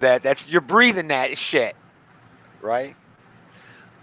[0.00, 1.76] That that's you're breathing that shit,
[2.60, 2.96] right?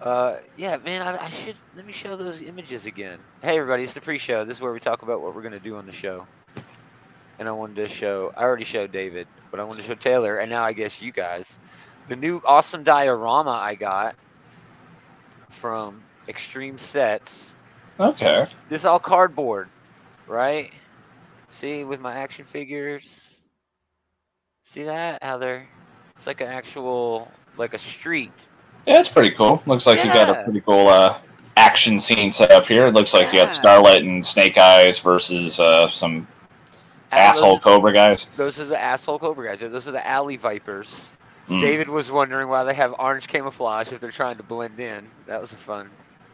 [0.01, 1.01] Uh, yeah, man.
[1.01, 3.19] I, I should let me show those images again.
[3.41, 4.45] Hey, everybody, it's the pre-show.
[4.45, 6.27] This is where we talk about what we're gonna do on the show.
[7.39, 8.31] And I wanted to show.
[8.37, 11.11] I already showed David, but I wanted to show Taylor, and now I guess you
[11.11, 11.59] guys,
[12.07, 14.15] the new awesome diorama I got
[15.49, 17.55] from Extreme Sets.
[17.99, 18.45] Okay.
[18.69, 19.69] This is all cardboard,
[20.27, 20.71] right?
[21.49, 23.39] See, with my action figures.
[24.63, 25.23] See that?
[25.23, 25.67] How they're.
[26.17, 28.47] It's like an actual, like a street.
[28.85, 29.61] Yeah, it's pretty cool.
[29.65, 31.17] Looks like you got a pretty cool uh,
[31.57, 32.87] action scene set up here.
[32.87, 36.27] It looks like you got Scarlett and Snake Eyes versus uh, some
[37.11, 38.25] asshole Those, Cobra guys.
[38.37, 39.59] those are the asshole Cobra guys.
[39.59, 41.11] Those are the alley vipers.
[41.43, 41.61] Mm.
[41.61, 45.09] David was wondering why they have orange camouflage if they're trying to blend in.
[45.25, 45.89] That was a fun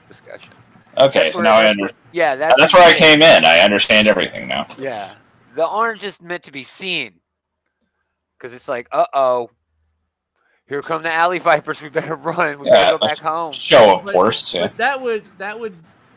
[0.07, 0.53] discussion.
[0.97, 1.97] Okay, That's so now I understand.
[2.11, 3.45] Yeah, that's, that's where I came in.
[3.45, 4.67] I understand everything now.
[4.79, 5.13] Yeah,
[5.55, 7.13] the orange is meant to be seen
[8.37, 9.49] because it's like, uh oh,
[10.73, 11.81] here come the alley vipers.
[11.81, 12.57] We better run.
[12.59, 13.53] We Yeah, better go back home.
[13.53, 14.53] Show of But- force.
[14.53, 14.63] Yeah.
[14.67, 15.75] But that would that would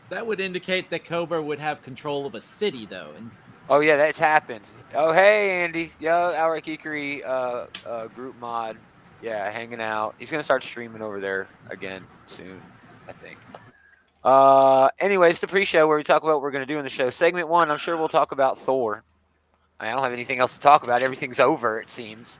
[0.09, 3.11] that would indicate that Cobra would have control of a city, though.
[3.15, 3.29] And
[3.69, 4.65] Oh yeah, that's happened.
[4.95, 8.77] Oh hey Andy, yo Outright Geekery uh, uh, group mod,
[9.21, 10.15] yeah, hanging out.
[10.17, 12.59] He's gonna start streaming over there again soon,
[13.07, 13.37] I think.
[14.23, 17.09] Uh, anyways, the pre-show where we talk about what we're gonna do in the show.
[17.11, 19.03] Segment one, I'm sure we'll talk about Thor.
[19.79, 21.03] I don't have anything else to talk about.
[21.03, 21.79] Everything's over.
[21.79, 22.39] It seems.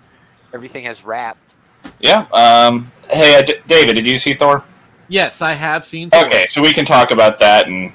[0.53, 1.56] Everything has wrapped.
[1.99, 2.25] Yeah.
[2.33, 4.63] Um, hey, uh, D- David, did you see Thor?
[5.07, 6.09] yes, I have seen.
[6.09, 6.25] Thor.
[6.25, 7.91] Okay, so we can talk about that, and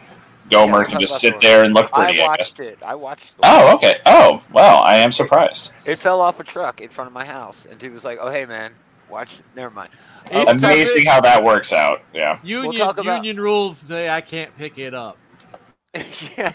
[0.50, 1.41] Gomer we'll can just sit Thor.
[1.41, 2.20] there and look pretty.
[2.20, 2.27] I I guess.
[2.28, 2.78] watched it.
[2.84, 3.30] I watched.
[3.34, 3.41] Thor.
[3.45, 4.00] Oh, okay.
[4.06, 5.73] Oh, well, I am surprised.
[5.84, 8.30] It fell off a truck in front of my house, and dude was like, "Oh
[8.30, 8.73] hey man,
[9.08, 9.91] watch." Never mind.
[10.27, 12.03] It- we'll talk- Amazing how that works out.
[12.14, 12.39] Yeah.
[12.42, 15.19] Union talk about- union rules say I can't pick it up.
[16.39, 16.53] yeah.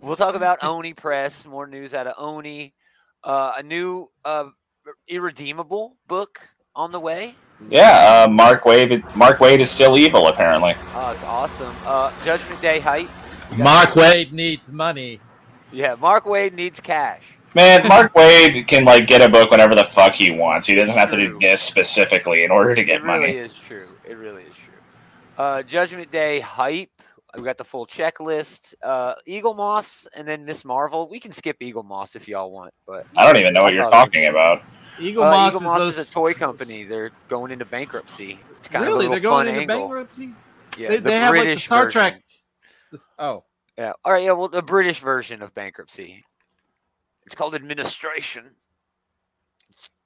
[0.00, 2.74] We'll talk about Oni Press, more news out of Oni.
[3.22, 4.46] Uh, a new uh,
[5.08, 6.40] Irredeemable book
[6.74, 7.34] on the way.
[7.70, 8.24] Yeah.
[8.26, 9.14] Uh, Mark Waid.
[9.16, 10.74] Mark Waid is still evil, apparently.
[10.94, 11.74] Oh, it's awesome.
[11.84, 13.08] Uh, Judgment Day hype.
[13.56, 15.20] Mark Waid needs money.
[15.72, 17.22] Yeah, Mark Waid needs cash.
[17.54, 20.66] Man, Mark Waid can like get a book whenever the fuck he wants.
[20.66, 23.32] He doesn't have to do this specifically in order to get it really money.
[23.32, 23.88] is true.
[24.06, 24.74] It really is true.
[25.36, 26.90] Uh, Judgment Day hype.
[27.36, 28.74] We got the full checklist.
[28.82, 31.08] Uh, Eaglemoss and then Miss Marvel.
[31.08, 34.26] We can skip Eaglemoss if y'all want, but I don't even know what you're talking
[34.26, 34.62] about.
[35.00, 36.84] Eagle Uh, Moss, Eagle is, Moss those, is a toy company.
[36.84, 38.38] They're going into bankruptcy.
[38.56, 39.78] It's kind really, of a they're going into angle.
[39.88, 40.32] bankruptcy.
[40.76, 42.00] Yeah, they the they have like the British Star version.
[42.00, 42.22] Trek.
[42.92, 43.44] this- oh,
[43.76, 43.92] Yeah.
[44.04, 44.24] All right.
[44.24, 44.32] Yeah.
[44.32, 46.24] Well, the British version of bankruptcy.
[47.26, 48.54] It's called administration.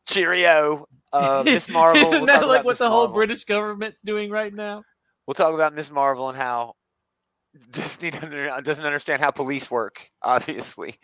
[0.07, 0.89] Cheerio.
[1.13, 2.03] Uh, Miss Marvel.
[2.03, 4.83] Isn't we'll that like what Miss the whole British government's doing right now?
[5.27, 6.75] We'll talk about Miss Marvel and how
[7.71, 10.11] Disney doesn't doesn't understand how police work.
[10.23, 10.99] Obviously,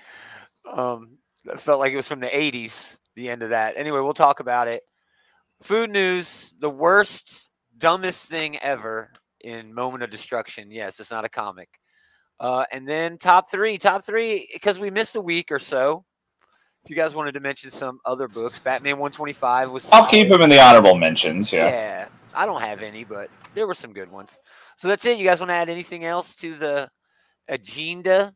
[0.71, 1.19] um,
[1.59, 2.97] felt like it was from the '80s.
[3.19, 3.75] The end of that.
[3.77, 4.85] Anyway, we'll talk about it.
[5.61, 10.71] Food news: the worst, dumbest thing ever in Moment of Destruction.
[10.71, 11.69] Yes, it's not a comic.
[12.39, 16.05] Uh, and then top three, top three, because we missed a week or so.
[16.85, 19.91] If you guys wanted to mention some other books, Batman 125 was.
[19.91, 20.41] I'll keep solid.
[20.41, 21.53] him in the honorable mentions.
[21.53, 21.67] Yeah.
[21.67, 24.39] Yeah, I don't have any, but there were some good ones.
[24.77, 25.19] So that's it.
[25.19, 26.89] You guys want to add anything else to the
[27.49, 28.33] agenda?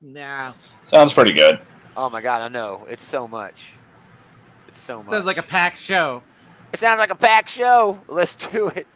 [0.00, 0.52] Nah,
[0.84, 1.58] Sounds pretty good.
[1.96, 3.72] Oh my god, I know it's so much.
[4.74, 5.12] It's so much.
[5.12, 6.22] sounds like a packed show.
[6.72, 8.00] it sounds like a packed show.
[8.08, 8.86] Let's do it.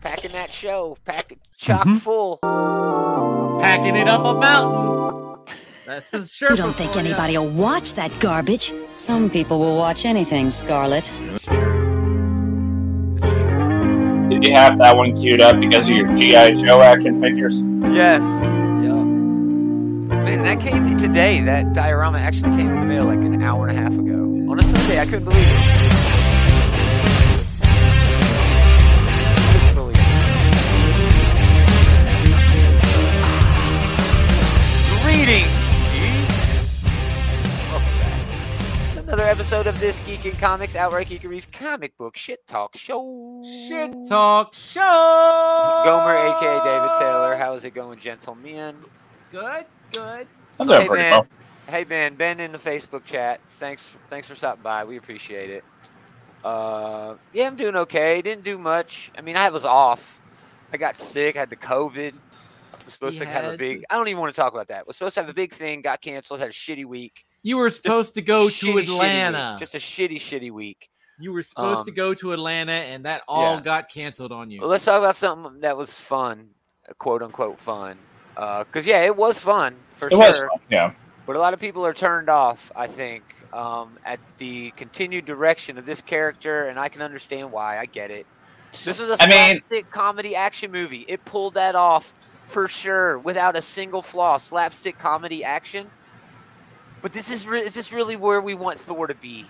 [0.00, 2.00] Packing that show, pack it chock Mhm.
[2.00, 2.38] full.
[3.62, 5.54] Packing it up a mountain.
[5.86, 6.50] That's a shirt.
[6.50, 8.72] You don't think anybody will watch that garbage?
[8.90, 11.10] Some people will watch anything, Scarlet.
[14.30, 17.58] Did you have that one queued up because of your GI Joe action figures?
[17.94, 18.22] Yes.
[20.08, 21.40] Man, that came today.
[21.40, 24.22] That diorama actually came in the mail like an hour and a half ago.
[24.50, 25.48] On a Sunday, I couldn't believe it.
[29.52, 30.04] Couldn't believe it.
[35.02, 35.48] Greetings.
[37.70, 38.98] Welcome back.
[38.98, 43.42] Another episode of this Geek in Comics Outright Geekery's comic book shit talk show.
[43.68, 45.82] Shit talk show.
[45.84, 47.36] Gomer, aka David Taylor.
[47.36, 48.76] How is it going, gentlemen?
[49.32, 50.26] Good, good.
[50.60, 51.10] I'm doing Hey, pretty man.
[51.12, 51.26] well.
[51.68, 53.40] Hey Ben, Ben in the Facebook chat.
[53.58, 54.84] Thanks, thanks for stopping by.
[54.84, 55.64] We appreciate it.
[56.44, 58.20] Uh, yeah, I'm doing okay.
[58.20, 59.10] Didn't do much.
[59.16, 60.20] I mean, I was off.
[60.72, 61.36] I got sick.
[61.36, 62.12] Had the COVID.
[62.84, 63.82] Was supposed You to have a big.
[63.88, 64.86] I don't even want to talk about that.
[64.86, 65.80] Was supposed to have a big thing.
[65.80, 66.40] Got canceled.
[66.40, 67.24] Had a shitty week.
[67.42, 68.92] You were supposed to go Shitty, to.
[68.92, 69.56] Atlanta.
[69.58, 70.90] Just a shitty, shitty week.
[71.18, 73.60] you were supposed to um, go to Atlanta, and that all yeah.
[73.62, 74.60] got canceled on you.
[74.60, 76.48] Well, let's talk about something that was fun,
[76.98, 77.96] quote unquote fun.
[78.34, 80.18] Because yeah, it was fun for It sure.
[80.18, 80.48] was fun.
[80.70, 80.92] Yeah.
[81.26, 82.70] but a lot of people are turned off.
[82.76, 83.22] I think
[83.52, 87.78] um, at the continued direction of this character, and I can understand why.
[87.78, 88.26] I get it.
[88.84, 91.04] This was a I mean- slapstick comedy action movie.
[91.08, 92.12] It pulled that off
[92.46, 94.36] for sure, without a single flaw.
[94.36, 95.88] Slapstick comedy action.
[97.02, 99.46] But this is re- is this really where we want Thor to be?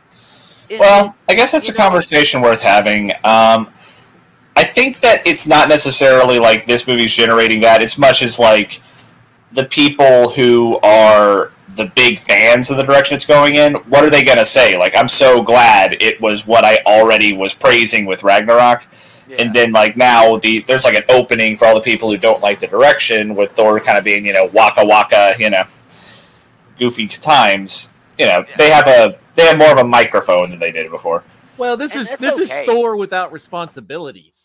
[0.68, 3.12] Is Well, it- I guess that's a know- conversation worth having.
[3.24, 3.72] Um,
[4.56, 8.80] I think that it's not necessarily like this movie's generating that as much as like
[9.52, 13.74] the people who are the big fans of the direction it's going in.
[13.74, 14.78] What are they going to say?
[14.78, 18.84] Like, I'm so glad it was what I already was praising with Ragnarok,
[19.28, 19.36] yeah.
[19.40, 22.40] and then like now the there's like an opening for all the people who don't
[22.42, 25.64] like the direction with Thor kind of being you know waka waka you know
[26.78, 27.92] goofy times.
[28.18, 28.56] You know Yeah.
[28.56, 31.24] they have a they have more of a microphone than they did before.
[31.56, 32.62] Well, this And is this okay.
[32.62, 34.43] is Thor without responsibilities.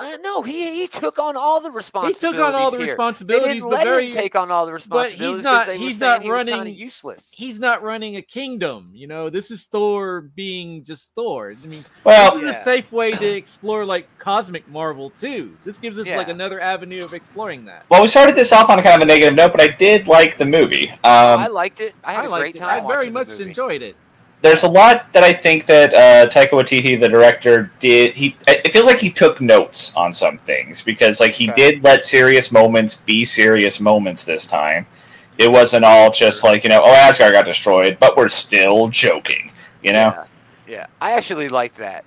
[0.00, 2.20] Uh, no, he he took on all the responsibilities.
[2.22, 2.86] He took on all the here.
[2.86, 5.18] They responsibilities, didn't but let very him take on all the responsibilities.
[5.18, 7.28] but he's not- They he's saying not he running- useless.
[7.32, 8.90] he's not running a kingdom.
[8.94, 11.52] You know, this is Thor being just Thor.
[11.62, 12.60] I mean, Well, this is Yeah.
[12.60, 15.54] a safe way to explore like cosmic Marvel too.
[15.66, 17.84] This gives us like another avenue of exploring that.
[17.90, 20.38] Well, we started this off on kind of a negative note, but I did like
[20.38, 20.90] the movie.
[21.04, 21.94] I Um, liked it.
[22.02, 22.58] I had I a liked great it.
[22.60, 22.84] time.
[22.84, 23.96] I very much enjoyed it.
[24.42, 28.14] There's a lot that I think that uh, Taika Waititi, the director, did.
[28.14, 31.72] He it feels like he took notes on some things because like he Okay.
[31.72, 34.86] did let serious moments be serious moments this time.
[35.38, 39.52] It wasn't all just like you know, oh Asgard got destroyed, but we're still joking.
[39.82, 40.24] You know, Yeah,
[40.68, 40.86] yeah.
[41.00, 42.04] I actually liked that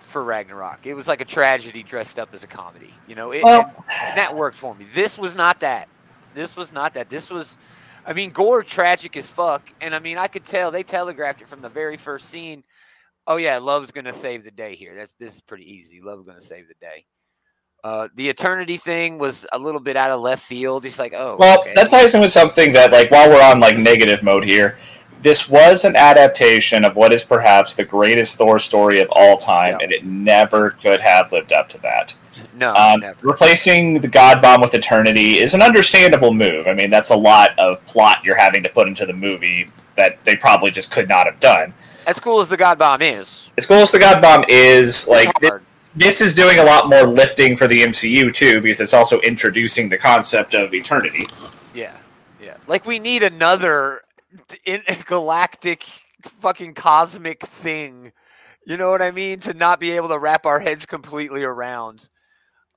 [0.00, 0.86] for Ragnarok.
[0.86, 2.92] It was like a tragedy dressed up as a comedy.
[3.08, 4.86] You know, it, Well- and that worked for me.
[4.94, 5.88] This was not that.
[6.34, 7.08] This was not that.
[7.10, 7.56] This was,
[8.04, 9.62] I mean, gore tragic as fuck.
[9.80, 12.62] And I mean, I could tell they telegraphed it from the very first scene.
[13.26, 14.94] Oh yeah, love's gonna save the day here.
[14.96, 16.00] That's this is pretty easy.
[16.02, 17.04] Love's gonna save the day.
[17.84, 20.84] Uh, the eternity thing was a little bit out of left field.
[20.84, 21.72] He's like, oh, Well, okay.
[21.74, 24.78] that ties in with something that, like, while we're on like negative mode here,
[25.20, 29.72] this was an adaptation of what is perhaps the greatest Thor story of all time,
[29.78, 29.84] Yeah.
[29.84, 32.14] and it never could have lived up to that.
[32.54, 33.26] no, Um, never.
[33.26, 36.68] replacing the God Bomb with Eternity is an understandable move.
[36.68, 40.24] I mean, that's a lot of plot you're having to put into the movie that
[40.24, 41.74] they probably just could not have done.
[42.06, 45.28] As cool as the God Bomb is, As cool as the God Bomb is, like,
[45.28, 45.62] it's thi- hard.
[45.94, 49.88] This is doing a lot more lifting for the MCU too, because it's also introducing
[49.88, 51.24] the concept of eternity.
[51.74, 51.96] Yeah,
[52.40, 52.56] yeah.
[52.66, 54.00] Like we need another
[54.64, 55.84] in, galactic
[56.40, 58.12] fucking cosmic thing.
[58.66, 59.40] You know what I mean?
[59.40, 62.08] To not be able to wrap our heads completely around.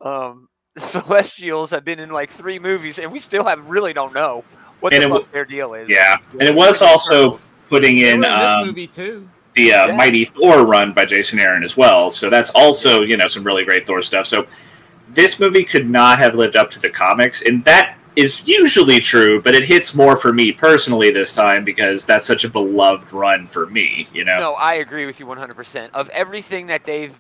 [0.02, 4.44] Um, Celestials have been in like three movies, and we still have really don't know
[4.82, 5.90] what And the it fuck w- their deal is.
[5.90, 7.40] Yeah, and it was also
[7.70, 9.30] putting They were in this um, movie too.
[9.56, 9.96] The uh, Yeah.
[9.96, 12.10] Mighty Thor run by Jason Aaron as well.
[12.10, 14.25] So that's also you know some really great Thor stuff.
[14.25, 14.48] So
[15.10, 19.42] this movie could not have lived up to the comics, and that is usually true,
[19.42, 23.46] but it hits more for me personally this time because that's such a beloved run
[23.46, 24.07] for me.
[24.13, 25.90] You know, No, I agree with you 100%.
[25.94, 27.13] Of everything that they've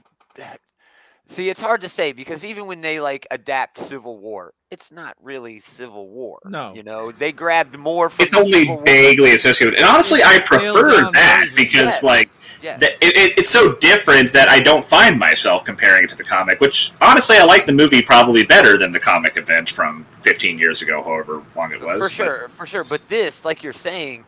[1.27, 5.15] See, it's hard to say because even when they like adapt Civil War, it's not
[5.21, 6.39] really Civil War.
[6.45, 6.73] No.
[6.75, 8.83] You know, they grabbed more from it's the only Civil War.
[8.85, 9.73] vaguely associated.
[9.73, 12.03] with And honestly, I It's a scaled prefer that because Yes.
[12.03, 12.29] like.
[12.61, 12.79] Yes.
[12.79, 16.23] that it, it, it's so different that I don't find myself comparing it to the
[16.23, 16.59] comic.
[16.61, 20.81] Which honestly, I like the movie probably better than the comic event from 15 years
[20.81, 21.97] ago, however long it was.
[21.99, 22.83] for but- sure, for sure.
[22.83, 24.25] But this, like you're saying,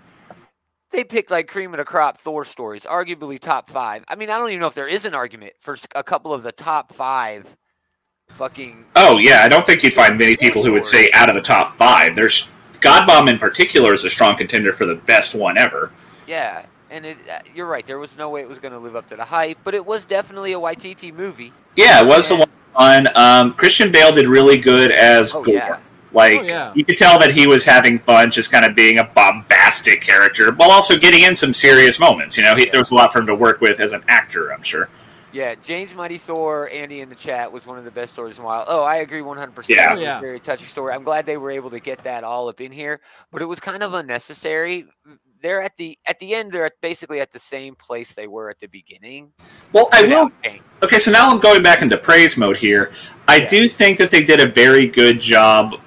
[0.97, 4.03] they picked like cream of the crop Thor stories, arguably top five.
[4.07, 6.41] I mean, I don't even know if there is an argument for a couple of
[6.41, 7.55] the top five
[8.29, 8.83] fucking.
[8.95, 11.41] Oh yeah, I don't think you'd find many people who would say out of the
[11.41, 12.15] top five.
[12.15, 12.49] There's
[12.81, 15.91] God Bomb in particular is a strong contender for the best one ever.
[16.25, 17.85] Yeah, and it, uh, you're right.
[17.85, 19.85] There was no way it was going to live up to the hype, but it
[19.85, 21.53] was definitely a YTT movie.
[21.75, 22.37] Yeah, it was Yeah.
[22.37, 23.15] a lot of.
[23.15, 25.53] Um, Christian Bale did really good as Oh Gorr.
[25.55, 25.79] yeah,
[26.13, 26.71] Like Oh, yeah.
[26.75, 30.51] you could tell that he was having fun, just kind of being a bombastic character,
[30.53, 32.37] while also getting in some serious moments.
[32.37, 32.71] You know, he, Yeah.
[32.71, 34.51] there was a lot for him to work with as an actor.
[34.53, 34.89] I'm sure.
[35.33, 35.53] yeah.
[35.55, 38.47] James Mighty Thor, Andy in the chat was one of the best stories in a
[38.47, 38.63] while.
[38.67, 39.53] Oh, I agree 100.
[39.53, 39.93] percent Yeah.
[39.93, 40.19] Oh, yeah.
[40.19, 40.93] very touchy story.
[40.93, 43.59] I'm glad they were able to get that all up in here, but it was
[43.59, 44.85] kind of unnecessary.
[45.39, 46.51] They're at the at the end.
[46.51, 49.31] They're at basically at the same place they were at the beginning.
[49.71, 52.91] Well, I will without Okay, so now I'm going back into praise mode here.
[53.27, 53.45] I Yeah.
[53.47, 55.79] do think that they did a very good job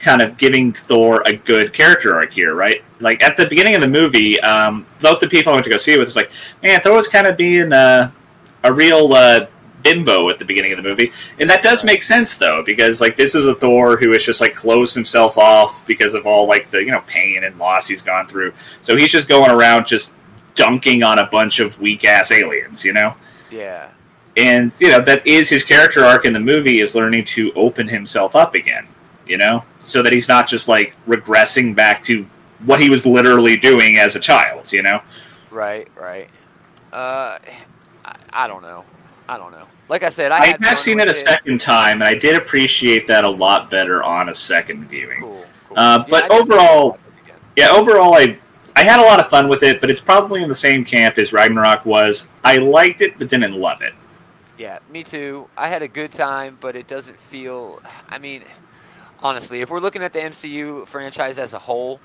[0.00, 2.84] kind of giving Thor a good character arc here, right?
[3.00, 5.76] Like at the beginning of the movie, um, both the people I went to go
[5.76, 6.30] see it with was like,
[6.62, 8.10] man, Thor was kind of being uh,
[8.62, 9.46] a real uh,
[9.82, 11.12] bimbo at the beginning of the movie.
[11.40, 14.40] And that does make sense though, because like this is a Thor who has just
[14.40, 18.02] like closed himself off because of all like the, you know, pain and loss he's
[18.02, 18.52] gone through.
[18.82, 20.16] So he's just going around just
[20.54, 23.14] dunking on a bunch of weak ass aliens, you know?
[23.50, 23.88] Yeah,
[24.36, 27.88] and you know that is his character arc in the movie is learning to open
[27.88, 28.86] himself up again
[29.28, 32.26] you know so that he's not just like regressing back to
[32.64, 34.72] what he was literally doing as a child.
[34.72, 35.00] You know.
[35.50, 36.28] Right, right.
[36.92, 37.38] Uh,
[38.04, 38.84] I, I don't know.
[39.28, 39.66] I don't know.
[39.88, 43.06] Like I said, I, I have seen it a second time, and I did appreciate
[43.06, 45.20] that a lot better on a second viewing.
[45.20, 45.44] Cool.
[45.68, 45.78] cool.
[45.78, 47.00] Uh, but definitely overall- it.
[47.56, 48.38] Yeah, overall, I
[48.76, 51.18] I had a lot of fun with it, but it's probably in the same camp
[51.18, 52.28] as Ragnarok was.
[52.44, 53.92] I liked it, but didn't love it.
[54.56, 55.48] Yeah, me too.
[55.56, 57.82] I had a good time, but it doesn't feel.
[58.08, 58.44] I mean,
[59.22, 62.00] honestly, if we're looking at the MCU franchise as a whole,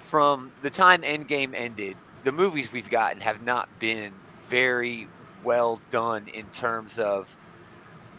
[0.00, 4.12] from the time Endgame ended, the movies we've gotten have not been
[4.48, 5.08] very
[5.44, 7.34] well done in terms of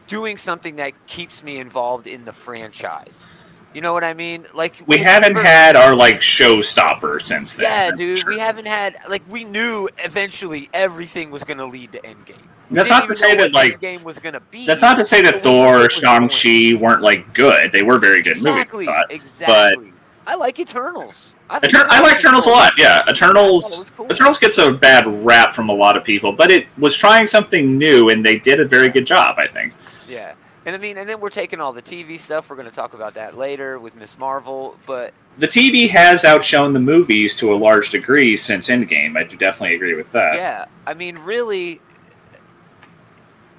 [0.08, 3.28] doing something that keeps me involved in the franchise.
[3.74, 4.46] You know what I mean?
[4.54, 7.66] Like We with- haven't for- had our like showstopper since then.
[7.92, 8.34] Yeah, dude, true.
[8.34, 12.48] we haven't had like we knew eventually everything was going to lead to Endgame.
[12.76, 14.66] That's didn't to say that like Endgame was to be.
[14.66, 17.72] that's not to say that but Thor or Shang Chi weren't like good.
[17.72, 18.88] They were very good Exactly, movies.
[18.90, 19.12] I thought.
[19.12, 19.94] exactly.
[20.28, 21.34] I like Eternals.
[21.50, 22.74] I, Etern- I like Eternals a lot.
[22.78, 23.92] Yeah, I thought it Eternals.
[23.98, 24.12] cool.
[24.12, 27.78] Eternals gets a bad rap from a lot of people, but it was trying something
[27.78, 29.36] new, and they did a very good job.
[29.38, 29.74] I think.
[30.08, 30.34] Yeah,
[30.66, 32.50] and I mean, and then we're taking all the TV stuff.
[32.50, 34.78] We're going to talk about that later with Miss Marvel.
[34.86, 39.18] But The TV has outshone the movies to a large degree since Endgame.
[39.18, 40.36] I do definitely agree with that.
[40.36, 41.82] yeah, I mean, really,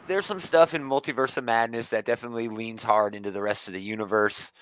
[0.07, 3.75] there's some stuff in Multiverse of Madness that definitely leans hard into the rest of
[3.75, 4.53] the universe.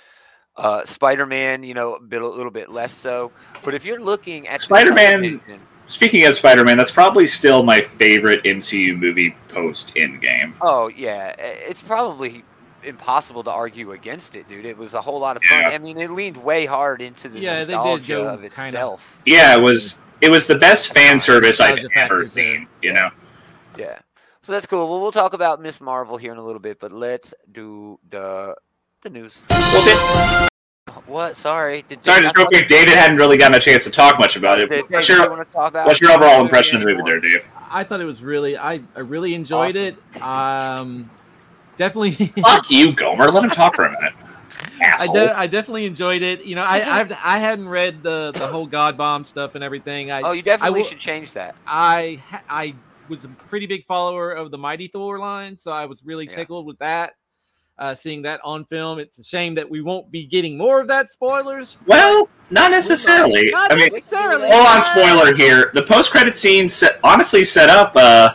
[0.56, 3.32] Uh, Spider-Man, you know, a, bit, a little bit less so.
[3.64, 5.40] But if you're looking at Spider-Man-
[5.86, 10.54] Speaking of Spider-Man, that's probably still my favorite MCU movie post Endgame.
[10.60, 12.44] Oh yeah, it's probably
[12.84, 14.66] impossible to argue against it, dude.
[14.66, 15.60] It was a whole lot of fun.
[15.62, 15.68] Yeah.
[15.70, 18.66] I mean, it leaned way hard into the Yeah, they did nostalgia go of kinda-
[18.68, 19.18] itself.
[19.26, 22.68] Yeah, it was it was the best fan service I've ever seen.
[22.82, 23.10] You know,
[23.76, 23.98] Yeah.
[24.42, 24.88] So that's cool.
[24.88, 28.54] Well, we'll talk about Miss Marvel here in a little bit, but let's do the
[29.02, 29.36] the news.
[29.50, 30.48] well, did,
[31.06, 31.36] What?
[31.36, 31.84] Sorry.
[31.88, 32.66] Did sorry, just real quick.
[32.66, 34.70] David hadn't really gotten a chance to talk much about it.
[34.70, 36.16] Did, What's your want to talk about what's your it?
[36.16, 37.46] overall impression of the movie, there, Dave?
[37.70, 39.96] I thought it was really, I, I really enjoyed Awesome.
[40.16, 40.22] it.
[40.22, 41.10] Um,
[41.76, 43.30] definitely, Fuck you, Gomer.
[43.30, 44.14] Let him talk for a minute.
[44.82, 45.14] I, Asshole.
[45.14, 46.44] de- I definitely enjoyed it.
[46.44, 50.10] You know, I I've, I hadn't read the the whole God Bomb stuff and everything.
[50.10, 51.54] I Oh, you definitely will- should change that.
[51.66, 52.74] I I
[53.10, 56.36] was a pretty big follower of the Mighty Thor line, so I was really Yeah.
[56.36, 57.14] tickled with that.
[57.78, 60.88] Uh, seeing that on film, it's a shame that we won't be getting more of
[60.88, 61.08] that.
[61.08, 61.78] Spoilers.
[61.86, 63.50] well, not necessarily.
[63.50, 64.50] Not I mean, necessarily.
[64.50, 65.70] hold on, spoiler here.
[65.74, 68.34] The post-credit scene set, honestly set up uh,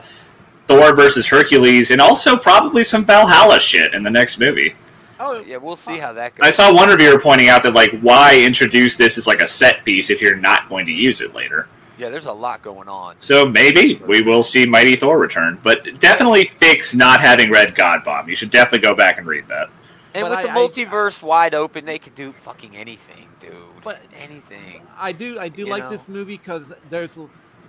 [0.65, 4.75] Thor versus Hercules, and also probably some Valhalla shit in the next movie.
[5.19, 6.45] Oh, Yeah, we'll see how that goes.
[6.45, 9.85] I saw one reviewer pointing out that like, why introduce this as like a set
[9.85, 11.67] piece if you're not going to use it later?
[11.97, 13.17] Yeah, there's a lot going on.
[13.17, 18.03] So maybe we will see Mighty Thor return, but definitely fix not having read God
[18.03, 18.27] Bomb.
[18.29, 19.69] You should definitely go back and read that.
[20.13, 23.51] And But with I- the I- multiverse wide open, they could do fucking anything, dude.
[23.83, 24.81] But- anything.
[24.97, 25.89] I do I do You like know?
[25.89, 27.17] this movie because there's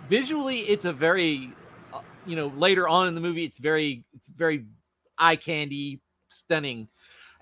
[0.09, 1.52] visually it's a very
[1.92, 4.64] uh, you know later on in the movie it's very it's very
[5.18, 6.88] eye candy stunning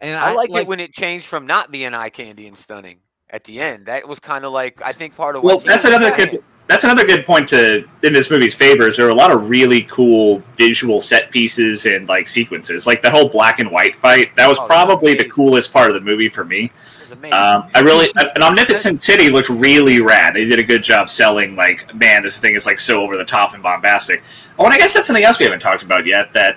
[0.00, 2.56] and I, I, liked like it when it changed from not being eye candy and
[2.56, 2.98] stunning
[3.30, 3.86] at the end.
[3.86, 6.26] That was kind of like I think part of Well, what that's another at the
[6.26, 6.44] good.
[6.66, 8.87] That's another good point to in this movie's favor.
[8.87, 13.02] Is there are a lot of really cool visual set pieces and like sequences, like
[13.02, 14.35] the whole black and white fight.
[14.37, 16.64] That was Oh, probably the coolest part of the movie for me.
[16.64, 17.35] It was amazing.
[17.35, 20.35] Um, I really, an Omnipotent City looked really rad.
[20.35, 21.54] They did a good job selling.
[21.54, 24.23] Like, man, this thing is like so over the top and bombastic.
[24.59, 26.33] Oh, and I guess that's something else we haven't talked about yet.
[26.33, 26.56] That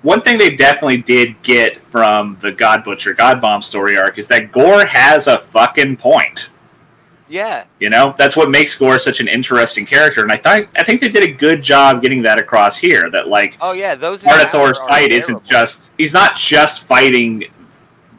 [0.00, 4.28] one thing they definitely did get from the God Butcher God Bomb story arc is
[4.28, 6.48] that Gorr has a fucking point.
[7.32, 10.84] Yeah, You know, that's what makes Gorr such an interesting character, and I thought I
[10.84, 13.08] think they did a good job getting that across here.
[13.08, 17.44] That like oh yeah, those part of Thor's fight isn't just he's not just fighting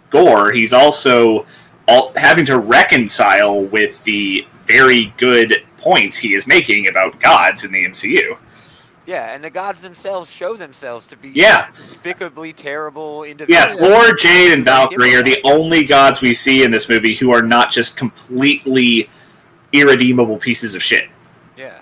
[0.09, 0.51] Gorr.
[0.51, 1.45] He's also
[1.87, 7.71] all, having to reconcile with the very good points he is making about gods in
[7.71, 8.37] the MCU.
[9.05, 11.67] Yeah, and the gods themselves show themselves to be Yeah.
[11.77, 13.77] despicably terrible individuals.
[13.81, 14.05] Yeah.
[14.05, 17.41] Thor, Jane, and Valkyrie are the only gods we see in this movie who are
[17.41, 19.09] not just completely
[19.73, 21.09] irredeemable pieces of shit.
[21.57, 21.79] Yeah,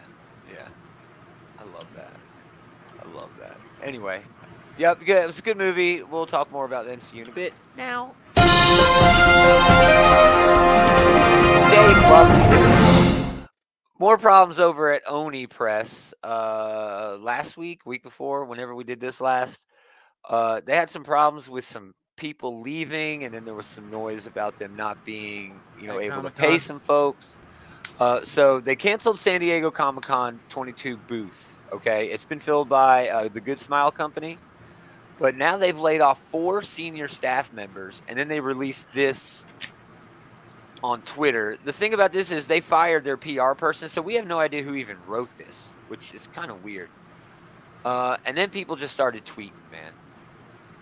[0.52, 0.62] yeah.
[1.60, 2.12] I love that.
[3.00, 3.56] I love that.
[3.84, 4.22] Anyway,
[4.80, 5.24] yep, good.
[5.24, 6.02] It was a good movie.
[6.02, 7.54] We'll talk more about the MCU in a bit.
[7.78, 8.16] Now,
[11.70, 13.48] Dave Buckley.
[14.00, 16.11] More problems over at Oni Press.
[16.24, 19.60] Uh, last week, week before, whenever we did this last,
[20.30, 24.28] uh, they had some problems with some people leaving, and then there was some noise
[24.28, 26.50] about them not being, you know, At able to Comic-Con.
[26.52, 27.36] pay some folks.
[28.00, 31.60] Uh, so they canceled San Diego Comic Con 22 booths.
[31.72, 34.38] Okay, it's been filled by uh, the Good Smile Company,
[35.20, 39.46] but now they've laid off four senior staff members, and then they released this
[40.84, 41.58] on Twitter.
[41.64, 44.64] The thing about this is they fired their PR person, so we have no idea
[44.64, 46.90] who even wrote this, which is kind of weird.
[47.86, 49.92] Uh, and then people just started tweeting, man,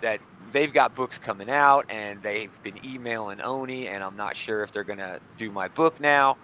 [0.01, 0.19] that
[0.51, 4.71] they've got books coming out and they've been emailing Oni, and I'm not sure if
[4.71, 6.37] they're gonna do my book now.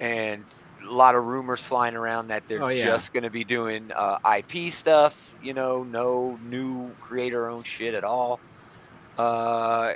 [0.00, 0.44] And
[0.82, 2.84] a lot of rumors flying around that they're Oh, yeah.
[2.84, 5.34] just gonna be doing uh, IP stuff.
[5.42, 8.40] You know, no new creator-owned shit at all.
[9.18, 9.92] Uh,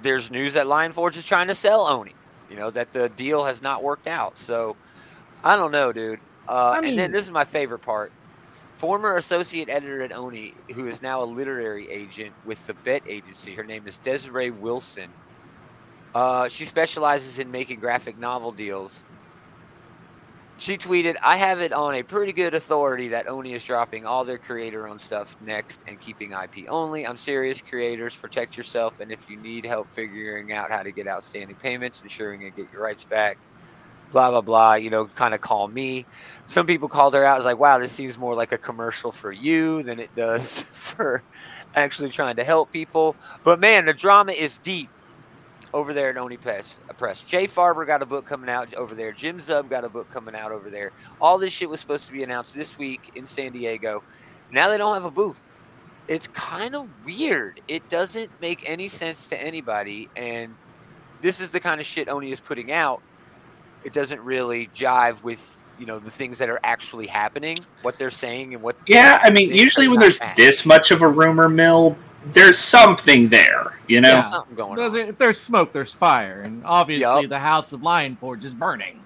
[0.00, 2.14] there's news that Lion Forge is trying to sell Oni.
[2.52, 4.36] You know that the deal has not worked out.
[4.36, 4.76] So
[5.42, 6.20] I don't know, dude.
[6.46, 8.12] Uh, I and then this is my favorite part.
[8.76, 13.54] Former associate editor at Oni, who is now a literary agent with the Bent Agency.
[13.54, 15.08] Her name is Desiree Wilson.
[16.14, 19.06] Uh, she specializes in making graphic novel deals.
[20.58, 24.24] She tweeted, I have it on a pretty good authority that Oni is dropping all
[24.24, 27.04] their creator owned stuff next and keeping IP only.
[27.04, 29.00] I'm serious, creators, protect yourself.
[29.00, 32.72] And if you need help figuring out how to get outstanding payments, ensuring you get
[32.72, 33.38] your rights back,
[34.12, 36.06] blah, blah, blah, you know, kind of call me.
[36.44, 37.38] Some people called her out.
[37.38, 41.24] It's like, wow, this seems more like a commercial for you than it does for
[41.74, 43.16] actually trying to help people.
[43.42, 44.90] But man, the drama is deep
[45.74, 46.76] over there at Oni Press.
[46.88, 47.20] Uh, Press.
[47.20, 49.12] Jay Faerber got a book coming out over there.
[49.12, 50.92] Jim Zub got a book coming out over there.
[51.20, 54.02] All this shit was supposed to be announced this week in San Diego.
[54.50, 55.40] Now they don't have a booth.
[56.08, 57.60] It's kind of weird.
[57.68, 60.08] It doesn't make any sense to anybody.
[60.16, 60.54] And
[61.20, 63.02] this is the kind of shit Oni is putting out.
[63.84, 68.10] It doesn't really jive with you know the things that are actually happening, what they're
[68.10, 68.76] saying, and what.
[68.86, 73.78] Yeah, I mean, usually when there's this much of a rumor mill, there's something there,
[73.88, 74.12] you know?
[74.12, 74.30] There's Yeah.
[74.30, 74.96] something going No, on.
[74.96, 77.28] If there's smoke, there's fire, and obviously Yup.
[77.28, 79.00] the House of Lion Forge is burning.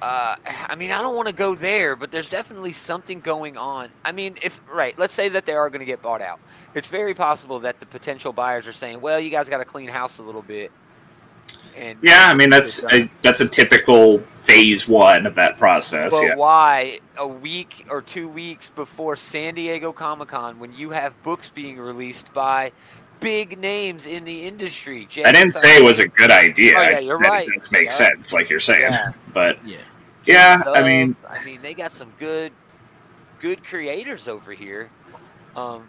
[0.00, 0.34] Uh,
[0.68, 3.88] I mean, I don't want to go there, but there's definitely something going on.
[4.04, 6.40] I mean, if right, let's say that they are going to get bought out.
[6.74, 9.86] It's very possible that the potential buyers are saying, "Well, you guys got to clean
[9.88, 10.72] house a little bit."
[11.76, 16.10] And Yeah, I mean that's a, that's a typical phase one of that process.
[16.12, 20.90] But yeah, why a week or two weeks before San Diego Comic Con, when you
[20.90, 22.72] have books being released by
[23.20, 25.06] big names in the industry?
[25.08, 26.74] Jeff I didn't say it was a good idea.
[26.76, 27.48] Oh, yeah, you're said right.
[27.48, 27.90] It does make Yeah.
[27.90, 29.12] sense, like you're saying, Yeah.
[29.32, 29.78] but Yeah.
[30.24, 32.52] yeah, I mean, I mean, they got some good,
[33.40, 34.90] good creators over here.
[35.54, 35.88] Um,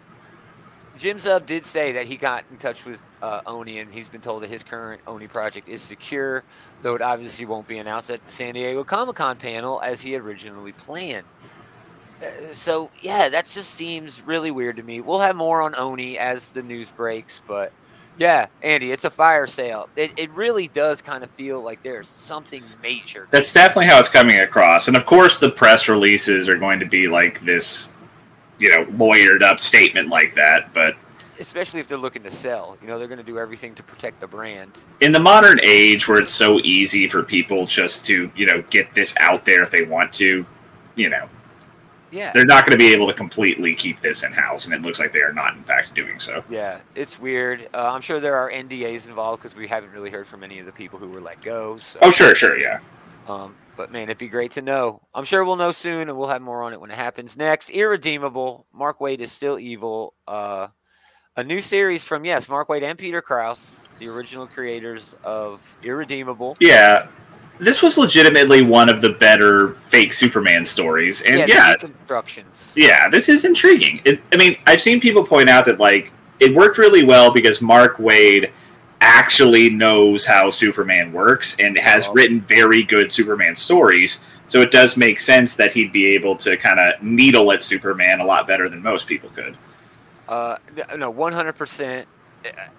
[0.96, 4.20] Jim Zub did say that he got in touch with uh, Oni, and he's been
[4.20, 6.44] told that his current Oni project is secure,
[6.82, 10.16] though it obviously won't be announced at the San Diego Comic Con panel as he
[10.16, 11.26] originally planned.
[12.22, 15.00] Uh, so yeah, that just seems really weird to me.
[15.00, 17.72] We'll have more on Oni as the news breaks, but
[18.18, 19.88] yeah, Andy, it's a fire sale.
[19.96, 23.26] It, it really does kind of feel like there's something major.
[23.30, 24.86] that's definitely how it's coming across.
[24.88, 27.92] And of course, the press releases are going to be like this,
[28.58, 30.72] you know, lawyered up statement like that.
[30.74, 30.96] But
[31.40, 32.78] especially if they're looking to sell.
[32.80, 34.72] You know, they're going to do everything to protect the brand.
[35.00, 38.94] in the modern age, where it's so easy for people just to, you know, get
[38.94, 40.46] this out there if they want to,
[40.94, 41.28] you know,
[42.12, 44.82] Yeah, they're not going to be able to completely keep this in house, and it
[44.82, 46.44] looks like they are not, in fact, doing so.
[46.48, 47.68] yeah, it's weird.
[47.74, 50.66] Uh, I'm sure there are NDAs involved because we haven't really heard from any of
[50.66, 51.78] the people who were let go.
[51.78, 52.78] So, Oh, sure, sure, yeah.
[53.26, 55.00] um, but man, it'd be great to know.
[55.14, 57.36] I'm sure we'll know soon, and we'll have more on it when it happens.
[57.36, 58.66] Next, Irredeemable.
[58.72, 60.14] Mark Waid is still evil.
[60.26, 60.68] Uh,
[61.36, 66.56] a new series from yes, Mark Waid and Peter Krause, the original creators of Irredeemable.
[66.60, 67.08] Yeah.
[67.58, 72.72] This was legitimately one of the better fake Superman stories, and the yeah, deconstructions.
[72.74, 74.00] yeah, this is intriguing.
[74.04, 77.60] It, I mean, I've seen people point out that like it worked really well because
[77.60, 78.52] Mark Wade
[79.04, 84.20] actually knows how Superman works and has written very good Superman stories.
[84.46, 88.20] So it does make sense that he'd be able to kind of needle at Superman
[88.20, 89.56] a lot better than most people could.
[90.28, 90.56] Uh,
[90.96, 92.08] no, one hundred percent.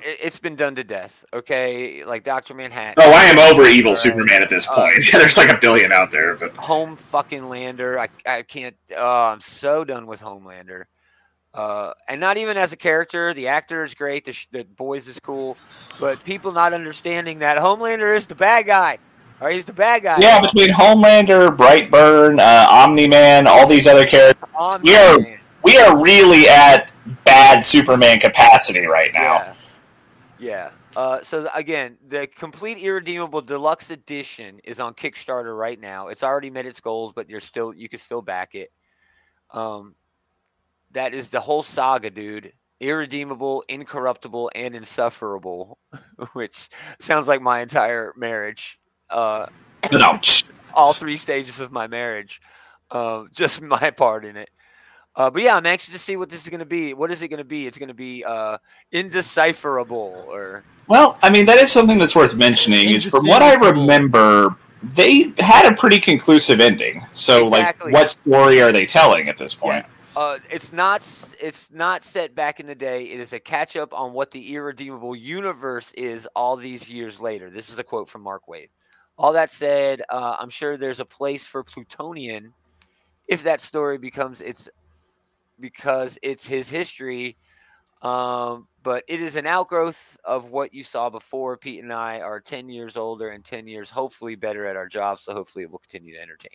[0.01, 1.25] It's been done to death.
[1.33, 2.95] Okay, like Doctor Manhattan.
[2.97, 3.97] Oh, I am over evil Right.
[3.97, 4.93] Superman at this Uh, point.
[5.11, 7.99] There's like a billion out there, but Home fucking Lander.
[7.99, 8.75] I I can't.
[8.95, 10.83] Oh, I'm so done with Homelander.
[11.55, 13.33] Uh, and not even as a character.
[13.33, 14.25] The actor is great.
[14.25, 15.55] The, sh- the boys is cool,
[16.01, 18.97] but people not understanding that Homelander is the bad guy.
[19.41, 20.17] Or he's the bad guy.
[20.21, 24.47] yeah, between Homelander, Brightburn, uh, Omni Man, all these other characters,
[24.83, 25.17] Yeah.
[25.17, 25.39] man.
[25.63, 26.91] we are really at
[27.25, 29.33] bad Superman capacity right now.
[29.35, 29.55] Yeah.
[30.39, 30.69] Yeah.
[30.95, 36.07] Uh, so again, the complete irredeemable deluxe edition is on Kickstarter right now.
[36.07, 38.71] It's already met its goals, but you're still you can still back it.
[39.51, 39.95] Um,
[40.95, 42.51] that is the whole saga, dude.
[42.79, 45.77] Irredeemable, incorruptible, and insufferable,
[46.34, 48.79] which sounds like my entire marriage.
[49.10, 49.45] Uh,
[50.73, 52.41] all three stages of my marriage.
[52.89, 54.49] Uh, just my part in it.
[55.15, 56.93] Uh, but yeah, I'm anxious to see what this is going to be.
[56.93, 57.67] What is it going to be?
[57.67, 58.58] It's going to be uh,
[58.91, 62.89] indecipherable, or Well, I mean, that is something that's worth mentioning.
[62.89, 67.01] Is from what I remember, they had a pretty conclusive ending.
[67.13, 67.93] So, Exactly.
[67.93, 69.86] like, what story are they telling at this point?
[70.15, 71.01] Uh, it's not.
[71.41, 73.06] It's not set back in the day.
[73.06, 77.49] It is a catch up on what the irredeemable universe is all these years later.
[77.49, 78.69] This is a quote from Mark Waid.
[79.17, 82.54] All that said, uh, I'm sure there's a place for Plutonian
[83.28, 84.69] if that story becomes its
[85.60, 87.38] because it's his history.
[88.01, 91.58] Um, but it is an outgrowth of what you saw before.
[91.58, 95.23] Pete and I are 10 years older and 10 years, hopefully, better at our jobs.
[95.23, 96.51] So hopefully, it will continue to entertain.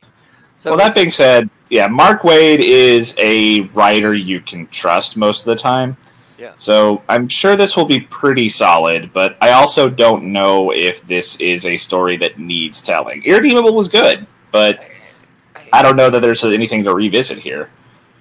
[0.61, 5.47] So well, that being said, yeah, Mark Waid is a writer you can trust most
[5.47, 5.97] of the time.
[6.37, 6.53] Yeah.
[6.53, 11.37] So I'm sure this will be pretty solid, but I also don't know if this
[11.37, 13.25] is a story that needs telling.
[13.25, 14.85] Irredeemable was good, but
[15.73, 17.71] I don't know that there's anything to revisit here.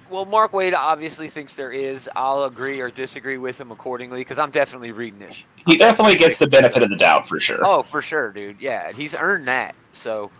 [0.08, 2.08] Well, Mark Waid obviously thinks there is.
[2.16, 5.50] I'll agree or disagree with him accordingly because I'm definitely reading this.
[5.66, 7.60] He definitely gets the benefit of the doubt for sure.
[7.62, 8.58] Oh, for sure, dude.
[8.62, 9.74] Yeah, he's earned that.
[9.92, 10.30] So,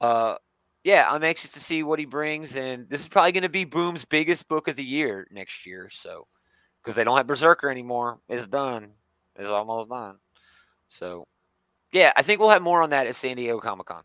[0.00, 0.38] uh,
[0.86, 3.64] yeah, I'm anxious to see what he brings, and this is probably going to be
[3.64, 5.90] Boom's biggest book of the year next year.
[5.90, 6.28] So,
[6.80, 8.90] because they don't have Berserker anymore, it's done.
[9.34, 10.14] It's almost done.
[10.86, 11.26] So,
[11.90, 14.04] yeah, I think we'll have more on that at San Diego Comic Con,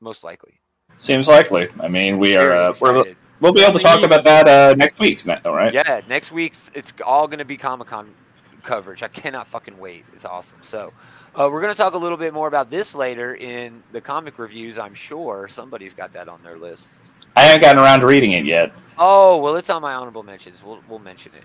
[0.00, 0.60] most likely.
[0.98, 1.68] Seems likely.
[1.82, 4.98] I mean, we are uh, we're, we'll be able to talk about that uh, next
[4.98, 5.72] week, all right?
[5.72, 8.14] Yeah, next week it's all going to be Comic Con
[8.62, 9.02] coverage.
[9.02, 10.04] I cannot fucking wait.
[10.12, 10.58] It's awesome.
[10.62, 10.92] So,
[11.34, 14.38] uh, we're going to talk a little bit more about this later in the comic
[14.38, 14.78] reviews.
[14.78, 16.88] I'm sure somebody's got that on their list.
[17.36, 18.72] I haven't gotten around to reading it yet.
[18.98, 20.62] Oh well, it's on my honorable mentions.
[20.62, 21.44] We'll we'll mention it.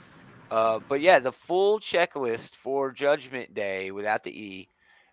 [0.50, 4.68] Uh, but yeah, the full checklist for Judgment Day without the E,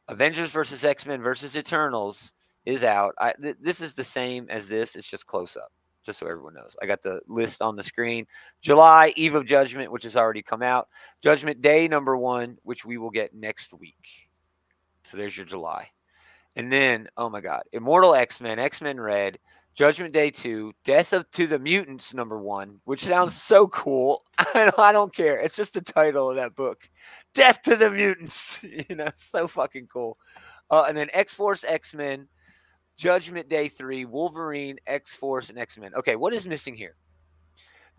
[0.09, 2.33] Avengers versus X Men versus Eternals
[2.65, 3.15] is out.
[3.19, 4.97] I, th- this is the same as this.
[4.97, 5.71] It's just close up,
[6.05, 6.77] just so everyone knows.
[6.83, 8.27] I got the list on the screen.
[8.63, 10.89] July Eve of Judgment, which has already come out.
[11.23, 14.30] Judgment Day number one, which we will get next week.
[15.05, 15.89] So there's your July,
[16.57, 19.39] and then oh my God, Immortal X Men, X Men Red.
[19.75, 24.25] Judgment Day 2, Death of to the Mutants number 1, which sounds so cool.
[24.39, 25.39] I don't, I don't care.
[25.39, 26.91] It's just the title of that book.
[27.35, 28.59] Death to the Mutants.
[28.89, 30.19] You know, so fucking cool.
[30.71, 32.29] Uh, and then X-Force X-Men,
[32.97, 35.95] Judgment Day 3, Wolverine, X-Force and X-Men.
[35.95, 36.97] Okay, what is missing here?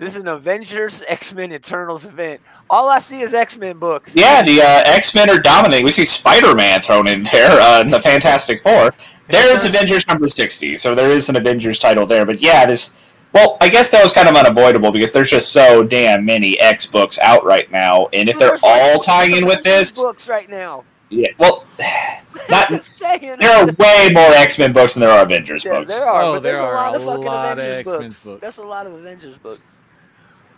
[0.02, 2.42] This is an Avengers X-Men Eternals event.
[2.72, 4.16] All I see is X-Men books.
[4.16, 5.86] Yeah, the uh, X Men are dominating.
[5.86, 8.96] We see Spider Man thrown in there uh, in the Fantastic Four.
[9.28, 12.26] There is Avengers number sixty, so there is an Avengers title there.
[12.26, 12.96] But yeah, this.
[13.32, 16.88] Well, I guess that was kind of unavoidable because there's just so damn many X
[16.88, 20.50] books out right now, and if they're like all tying in with this, books right
[20.50, 20.84] now.
[21.10, 21.30] yeah.
[21.38, 21.64] Well,
[22.50, 23.38] not Just saying.
[23.40, 25.96] there are way more X Men books than there are Avengers Yeah, books.
[25.96, 27.78] there are, Oh, but there there's a are lot a of fucking lot of Avengers
[27.80, 28.24] X-Men books.
[28.26, 28.42] books.
[28.42, 29.62] That's a lot of Avengers books.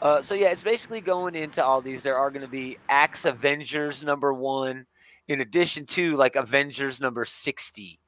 [0.03, 2.03] Uh, so yeah, it's basically going into all these.
[2.03, 4.85] There are going to be Axe Avengers number one,
[5.29, 8.01] in addition to like Avengers number sixty.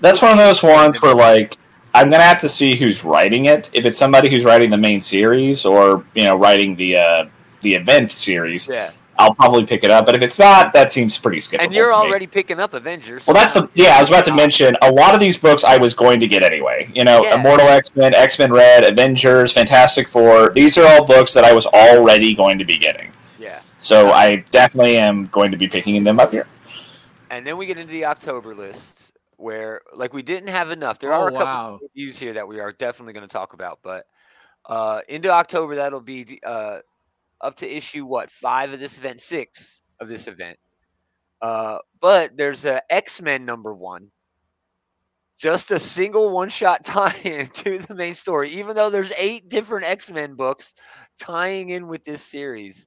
[0.00, 1.58] That's one of those ones where like
[1.94, 3.70] I'm gonna have to see who's writing it.
[3.72, 7.26] If it's somebody who's writing the main series or you know writing the uh,
[7.62, 10.06] the event series, Yeah, I'll probably pick it up.
[10.06, 11.64] But if it's not, that seems pretty skippable.
[11.64, 12.02] and you're to me.
[12.06, 13.26] already picking up Avengers.
[13.26, 13.96] Well, that's the yeah.
[13.96, 16.42] I was about to mention a lot of these books I was going to get
[16.42, 16.90] anyway.
[16.94, 17.34] You know, Yeah.
[17.38, 20.52] Immortal X Men, X Men Red, Avengers, Fantastic Four.
[20.52, 23.12] These are all books that I was already going to be getting.
[23.38, 26.46] Yeah, So I definitely am going to be picking them up here.
[27.30, 30.98] and then we get into the October list where like we didn't have enough.
[30.98, 31.74] There Oh, are a couple wow.
[31.74, 34.06] of reviews here that we are definitely going to talk about, but
[34.66, 36.78] uh, into October that'll be uh,
[37.40, 40.58] up to issue what five of this event, six of this event.
[41.42, 44.08] Uh, but there's a X Men number one,
[45.38, 49.48] just a single one shot tie in to the main story, even though there's eight
[49.48, 50.74] different X Men books
[51.18, 52.86] tying in with this series.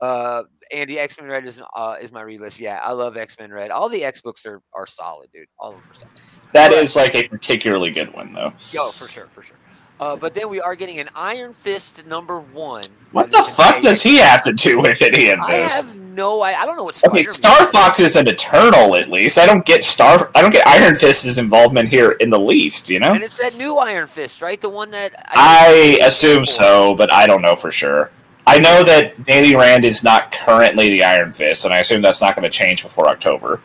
[0.00, 2.60] Uh, Andy, X Men Red is uh, is my read list.
[2.60, 3.70] Yeah, I love X Men Red.
[3.70, 5.46] All the X books are are solid, dude.
[5.58, 6.20] All of them are solid.
[6.52, 6.82] That Right.
[6.84, 8.52] is like a particularly good one, though.
[8.70, 9.56] Yo, for sure, for sure.
[10.00, 12.86] Uh, but then we are getting an Iron Fist number one.
[13.12, 15.76] What the fuck does he have to do with any of I this?
[15.76, 16.40] have no.
[16.40, 16.96] I, I don't know what.
[17.06, 17.66] Okay, Spider-Man Star.
[17.66, 19.38] Fox is an Eternal at least.
[19.38, 20.32] I don't get Star.
[20.34, 22.90] I don't get Iron Fist's involvement here in the least.
[22.90, 23.12] You know.
[23.12, 24.60] And it's that new Iron Fist, right?
[24.60, 28.10] The one that I assume so, but I don't know for sure.
[28.46, 32.20] I know that Danny Rand is not currently the Iron Fist, and I assume that's
[32.20, 33.60] not going to change before October.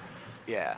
[0.48, 0.78] Yeah.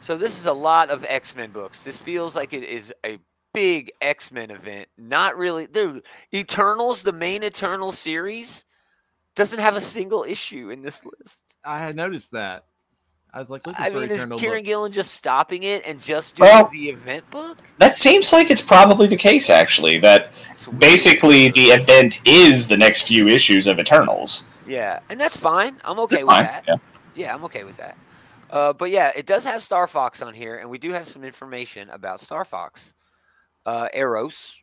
[0.00, 1.82] So this is a lot of X Men books.
[1.82, 3.18] This feels like it is a
[3.52, 4.88] big X Men event.
[4.98, 5.66] Not really.
[5.66, 6.02] Dude,
[6.34, 8.64] Eternals, the main Eternal series,
[9.34, 11.56] doesn't have a single issue in this list.
[11.64, 12.64] I had noticed that.
[13.32, 14.66] I was like looking I for mean, is Eternal Kieron books.
[14.66, 17.58] Gillen just stopping it and just doing Well- the event book?
[17.78, 19.98] That seems like it's probably the case, actually.
[20.00, 20.80] That That's weird.
[20.80, 24.46] basically the event is the next few issues of Eternals.
[24.66, 25.80] Yeah, and that's fine.
[25.84, 26.44] I'm okay That's with fine.
[26.44, 26.64] that.
[26.66, 26.74] Yeah.
[27.14, 27.96] Yeah, I'm okay with that.
[28.50, 31.22] Uh, but yeah, it does have Star Fox on here, and we do have some
[31.22, 32.94] information about Star Fox.
[33.66, 34.56] Uh, Eros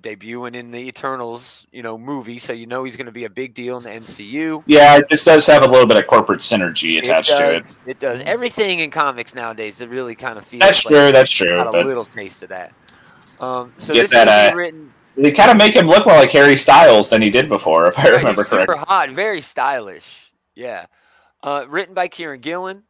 [0.00, 3.30] debuting in the Eternals, you know, movie, so you know he's going to be a
[3.30, 4.62] big deal in the MCU.
[4.66, 7.76] Yeah, this does have a little bit of corporate synergy attached it to it.
[7.86, 8.22] It does.
[8.22, 11.12] Everything in comics nowadays, it really kind of feels That's like true.
[11.12, 11.56] That's true.
[11.56, 12.72] got a little taste of that.
[13.40, 14.92] Um, so Get this that, is uh, written.
[15.16, 17.98] they kind of make him look more like Harry Styles than he did before, if
[17.98, 18.84] I remember super correctly.
[18.86, 20.32] hot, very stylish.
[20.54, 20.86] Yeah.
[21.42, 22.82] Uh, written by Kieron Gillen,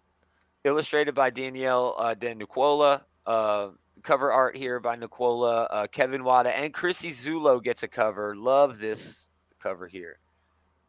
[0.64, 3.04] illustrated by Danielle uh, De Nicola.
[3.26, 3.68] Uh,
[4.02, 8.34] cover art here by Nicola, uh, Kevin Wada, and Chrissie Zullo gets a cover.
[8.36, 9.28] Love this
[9.60, 10.18] cover here.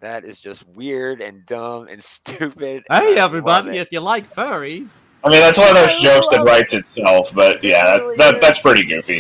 [0.02, 2.84] That is just weird and dumb and stupid.
[2.90, 4.92] Hey love everybody, if you like furries,
[5.24, 7.34] I mean, that's one of those jokes that writes itself.
[7.34, 8.42] But yeah, that, really that, is.
[8.42, 9.20] that's pretty goofy.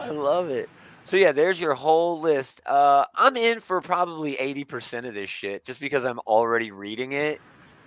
[0.00, 0.70] I love it.
[1.04, 2.62] So yeah, there's your whole list.
[2.64, 7.42] Uh, I'm in for probably 80% of this shit just because I'm already reading it.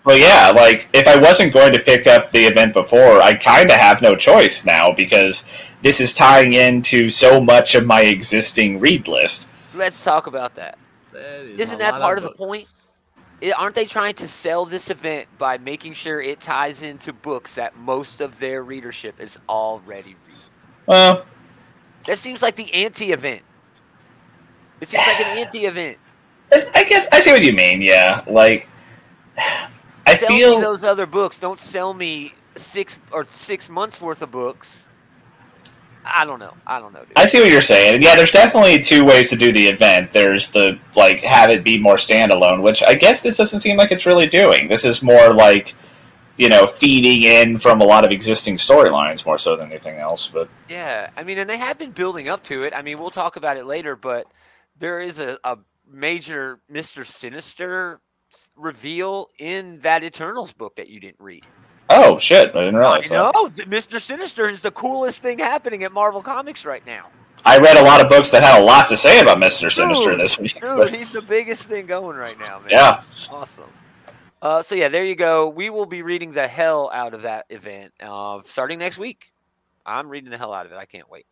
[0.07, 3.69] Well, yeah, like if I wasn't going to pick up the event before, I kind
[3.69, 5.43] of have no choice now because
[5.81, 9.49] this is tying into so much of my existing read list.
[9.75, 10.77] Let's talk about that.
[11.11, 12.71] that is Isn't that part of the point?
[13.57, 17.75] Aren't they trying to sell this event by making sure it ties into books that
[17.75, 20.41] most of their readership is already reading?
[20.85, 21.25] Well,
[22.05, 23.41] That seems like the anti-event.
[24.79, 25.97] It seems like an anti-event.
[26.53, 27.81] I I guess I see what you mean.
[27.81, 28.69] Yeah, like
[30.07, 31.37] I sell feel me those other books.
[31.39, 34.87] Don't sell me six or six months worth of books.
[36.05, 36.53] I don't know.
[36.65, 37.13] I don't know, dude.
[37.17, 38.01] I see what you're saying.
[38.01, 40.13] Yeah, there's definitely two ways to do the event.
[40.13, 43.91] There's the like have it be more standalone, which I guess this doesn't seem like
[43.91, 44.67] it's really doing.
[44.67, 45.75] This is more like
[46.37, 50.27] you know feeding in from a lot of existing storylines more so than anything else.
[50.27, 52.73] But Yeah, I mean, and they have been building up to it.
[52.75, 54.27] I mean, we'll talk about it later, but
[54.79, 55.57] there is a, a
[55.91, 57.99] major Mister Sinister
[58.57, 61.43] reveal in that Eternals book that you didn't read.
[61.89, 63.31] oh shit, I didn't realize No,
[63.67, 67.07] Mister Sinister is the coolest thing happening at Marvel Comics right now.
[67.45, 70.15] I read a lot of books that had a lot to say about Mister Sinister
[70.17, 70.53] this week.
[70.53, 72.69] Dude, but- he's the biggest thing going right now, man.
[72.69, 73.03] Yeah.
[73.29, 73.65] awesome.
[74.41, 75.49] Uh, so yeah, there you go.
[75.49, 79.31] We will be reading the hell out of that event uh, starting next week.
[79.85, 80.75] I'm reading the hell out of it.
[80.77, 81.25] I can't wait.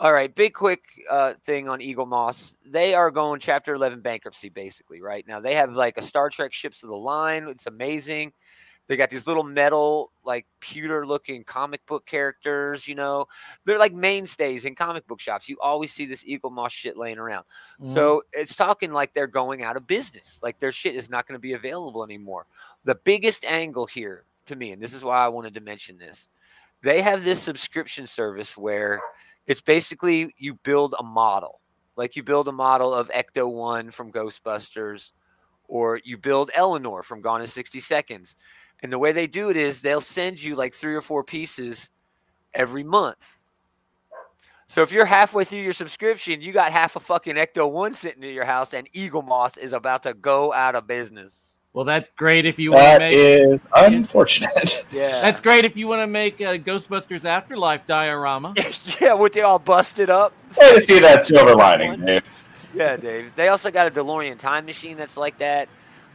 [0.00, 2.56] All right, big quick uh, thing on Eaglemoss.
[2.66, 5.38] They are going Chapter 11 bankruptcy, basically, right now.
[5.38, 7.46] They have like a Star Trek Ships of the Line.
[7.48, 8.32] It's amazing.
[8.86, 12.86] They got these little metal, like pewter looking comic book characters.
[12.86, 13.26] You know,
[13.64, 15.48] they're like mainstays in comic book shops.
[15.48, 17.44] You always see this Eaglemoss shit laying around.
[17.80, 17.94] Mhm.
[17.94, 20.40] So it's talking like they're going out of business.
[20.42, 22.46] Like their shit is not going to be available anymore.
[22.84, 26.28] The biggest angle here to me, and this is why I wanted to mention this,
[26.82, 29.00] they have this subscription service where
[29.46, 31.60] it's basically you build a model.
[31.96, 35.12] Like you build a model of Ecto 1 from Ghostbusters,
[35.68, 38.36] or you build Eleanor from Gone in 60 Seconds.
[38.82, 41.90] And the way they do it is they'll send you like three or four pieces
[42.52, 43.38] every month.
[44.66, 48.22] So if you're halfway through your subscription, you got half a fucking Ecto 1 sitting
[48.22, 51.53] in your house, and Eaglemoss is about to go out of business.
[51.74, 53.12] Well, that's great if you want to make.
[53.14, 54.86] is unfortunate.
[54.92, 55.20] Yeah.
[55.22, 58.54] That's great if you want to make a Ghostbusters Afterlife diorama.
[59.00, 60.32] yeah, with they all busted up.
[60.56, 62.22] Way to see that silver lining, Dave.
[62.72, 63.32] Yeah, Dave.
[63.34, 65.68] They also got a DeLorean time machine that's like that.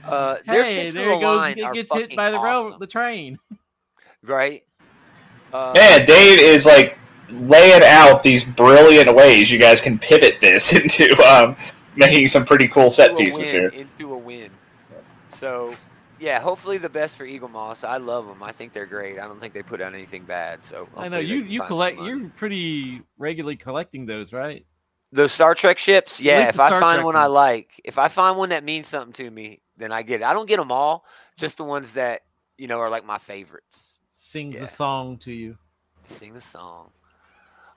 [0.05, 1.37] Uh, Hey, there the he goes.
[1.37, 3.37] line He are gets hit by the rail, awesome, the train.
[4.23, 4.63] right?
[5.51, 6.97] Uh, Man, Dave is like
[7.31, 11.55] laying out these brilliant ways you guys can pivot this into um,
[11.95, 13.69] making some pretty cool set pieces win, here.
[13.69, 14.51] Into a win.
[15.39, 15.73] So,
[16.19, 17.87] yeah, hopefully the best for Eaglemoss.
[17.87, 18.43] I love them.
[18.43, 19.19] I think they're great.
[19.19, 20.63] I don't think they put out anything bad.
[20.63, 21.37] So I know you.
[21.43, 21.99] You collect.
[21.99, 24.65] You're pretty regularly collecting those, right?
[25.11, 26.49] Those Star Trek ships, yeah.
[26.49, 29.13] If I Star find Trek one I like, if I find one that means something
[29.13, 30.23] to me, then I get it.
[30.23, 31.03] I don't get them all,
[31.35, 32.21] just the ones that
[32.59, 33.97] you know are like my favorites.
[34.11, 34.63] Sings Yeah.
[34.63, 35.57] a song to you.
[36.05, 36.91] Sing a song.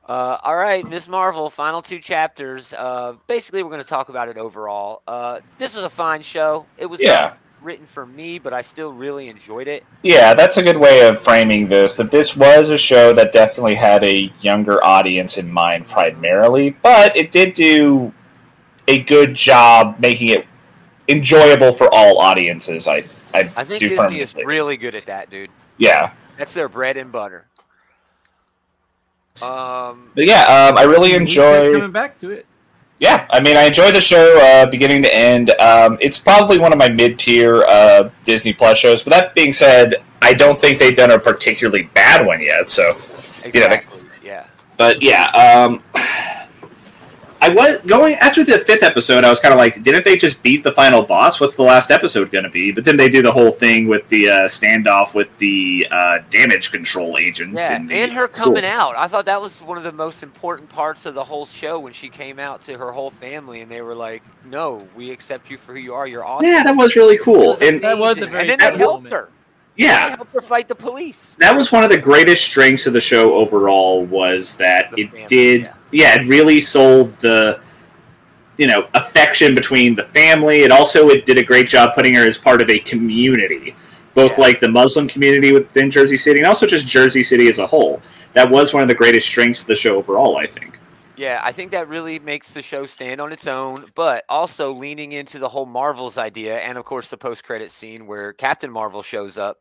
[0.07, 2.75] Uh, all right, Miss Marvel, final two chapters.
[2.75, 5.03] Uh, basically, we're going to talk about it overall.
[5.07, 6.67] Uh, this was a fine show.
[6.77, 7.35] It was Yeah.
[7.63, 9.85] Not written for me, but I still really enjoyed it.
[10.03, 11.97] Yeah, that's a good way of framing this.
[11.97, 17.17] That this was a show that definitely had a younger audience in mind primarily, but
[17.17, 18.13] it did do
[18.89, 20.47] a good job making it
[21.09, 22.87] enjoyable for all audiences.
[22.89, 25.51] I I, I think do Disney firmly is really good at that, dude.
[25.79, 26.13] yeah.
[26.39, 27.47] That's their bread and butter.
[29.41, 31.73] Um, But yeah, um, I really We enjoy.
[31.75, 32.47] coming back to it.
[33.03, 35.51] Yeah, I mean, I enjoy the show uh, beginning to end.
[35.59, 39.03] Um, it's probably one of my mid-tier uh, Disney Plus shows.
[39.03, 42.69] But that being said, I don't think they've done a particularly bad one yet.
[42.71, 43.51] So, Exactly.
[43.55, 43.83] You know, they-
[44.29, 44.47] yeah.
[44.79, 45.83] but yeah, um,
[47.43, 49.25] I was going after the fifth episode.
[49.25, 51.41] I was kind of like, didn't they just beat the final boss?
[51.41, 52.71] What's the last episode going to be?
[52.71, 56.71] But then they do the whole thing with the uh, standoff with the uh, damage
[56.71, 57.59] control agents.
[57.61, 58.95] Yeah, and, and, her coming out.
[58.97, 61.93] I thought that was one of the most important parts of the whole show when
[61.93, 65.59] she came out to her whole family and they were like, "No, we accept you
[65.59, 66.07] for who you are.
[66.07, 67.49] You're awesome." Yeah, that was really cool.
[67.49, 69.15] was And That was a very and then cool they helped moment.
[69.15, 69.29] her.
[69.77, 71.35] yeah, They helped her fight the police.
[71.41, 75.11] that was one of the greatest strengths of the show overall was that The it
[75.11, 75.73] family, did yeah.
[75.93, 76.21] Yeah.
[76.21, 77.61] it really sold the
[78.59, 82.27] you know affection between the family it also it did a great job putting her
[82.27, 83.75] as part of a community
[84.15, 84.39] both Yeah.
[84.39, 88.03] like the muslim community within jersey city and also just jersey city as a whole
[88.35, 90.81] that was one of the greatest strengths of the show overall i think
[91.17, 95.13] Yeah, I think that really makes the show stand on its own, but also leaning
[95.13, 99.37] into the whole Marvels idea and of course the post-credit scene where Captain Marvel shows
[99.39, 99.59] up.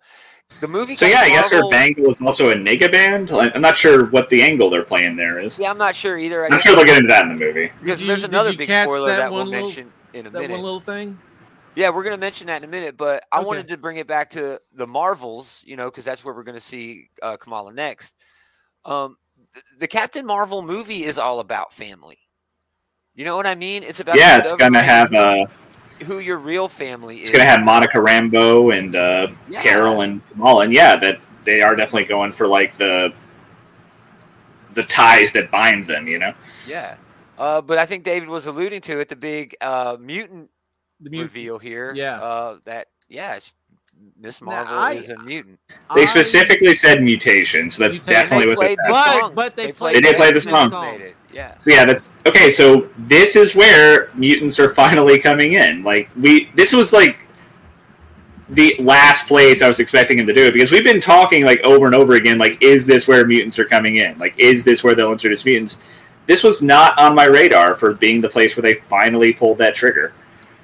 [0.59, 3.75] The movie so yeah i guess her bangle is also a nega band i'm not
[3.75, 6.43] sure what the angle they're playing there is Yeah, I'm not sure either.
[6.45, 8.67] I i'm sure they'll get into that in the movie because you- there's another big
[8.69, 10.53] spoiler that that, we'll one little- mention in a That minute.
[10.55, 11.17] one little thing.
[11.73, 13.45] Yeah, we're going to mention that in a minute, but I Okay.
[13.47, 16.57] wanted to bring it back to the Marvels, you know, because that's where we're going
[16.57, 18.13] to see uh, Kamala next.
[18.83, 19.15] Um,
[19.53, 22.17] th- the Captain Marvel movie is all about family.
[23.15, 23.83] You know what I mean?
[23.83, 25.49] It's about yeah it's gonna have discovering uh
[26.03, 27.21] who your real family is.
[27.23, 29.61] It's going to have Monica Rambeau and uh, Yeah.
[29.61, 33.13] Carol and Kamala, and yeah, that they are definitely going for like the
[34.73, 36.07] the ties that bind them.
[36.07, 36.33] You know,
[36.67, 36.95] Yeah.
[37.37, 40.49] Uh, but I think David was alluding to it, the big uh, mutant
[40.99, 41.23] The mute.
[41.23, 41.91] reveal here.
[41.95, 42.21] Yeah.
[42.21, 43.51] Uh, that, yeah, sh-
[44.19, 45.59] Miss Now, Marvel I- is a mutant.
[45.95, 48.13] they I- specifically said mutation, so that's Mutation.
[48.29, 48.65] definitely they what they.
[48.75, 49.31] played the But- song.
[49.33, 50.69] but they played played They did play the and song.
[51.33, 51.57] Yeah.
[51.59, 52.49] So yeah, that's okay.
[52.49, 55.83] So this is where mutants are finally coming in.
[55.83, 57.17] Like we, this was like
[58.51, 61.61] the last place I was expecting him to do it because we've been talking like
[61.61, 62.37] over and over again.
[62.37, 64.17] Like, is this where mutants are coming in?
[64.17, 65.79] Like, is this where they'll introduce mutants?
[66.27, 69.73] This was not on my radar for being the place where they finally pulled that
[69.73, 70.13] trigger.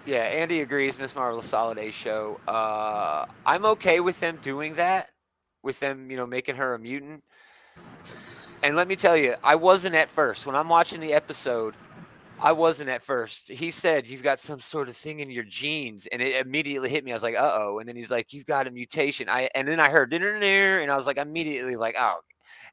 [0.06, 0.98] Yeah, Andy agrees.
[0.98, 2.40] Miss Marvel's solid A show.
[2.48, 5.10] Uh, I'm okay with them doing that,
[5.64, 7.24] with them, you know, making her a mutant.
[8.68, 11.74] And let me tell you, I wasn't at first when I'm watching the episode.
[12.38, 13.50] I wasn't at first.
[13.50, 17.06] He said you've got some sort of thing in your genes, and it immediately hit
[17.06, 17.12] me.
[17.12, 19.66] I was like, "Uh oh!" And then he's like, "You've got a mutation." I and
[19.66, 22.18] then I heard and I was like, immediately like, "Oh."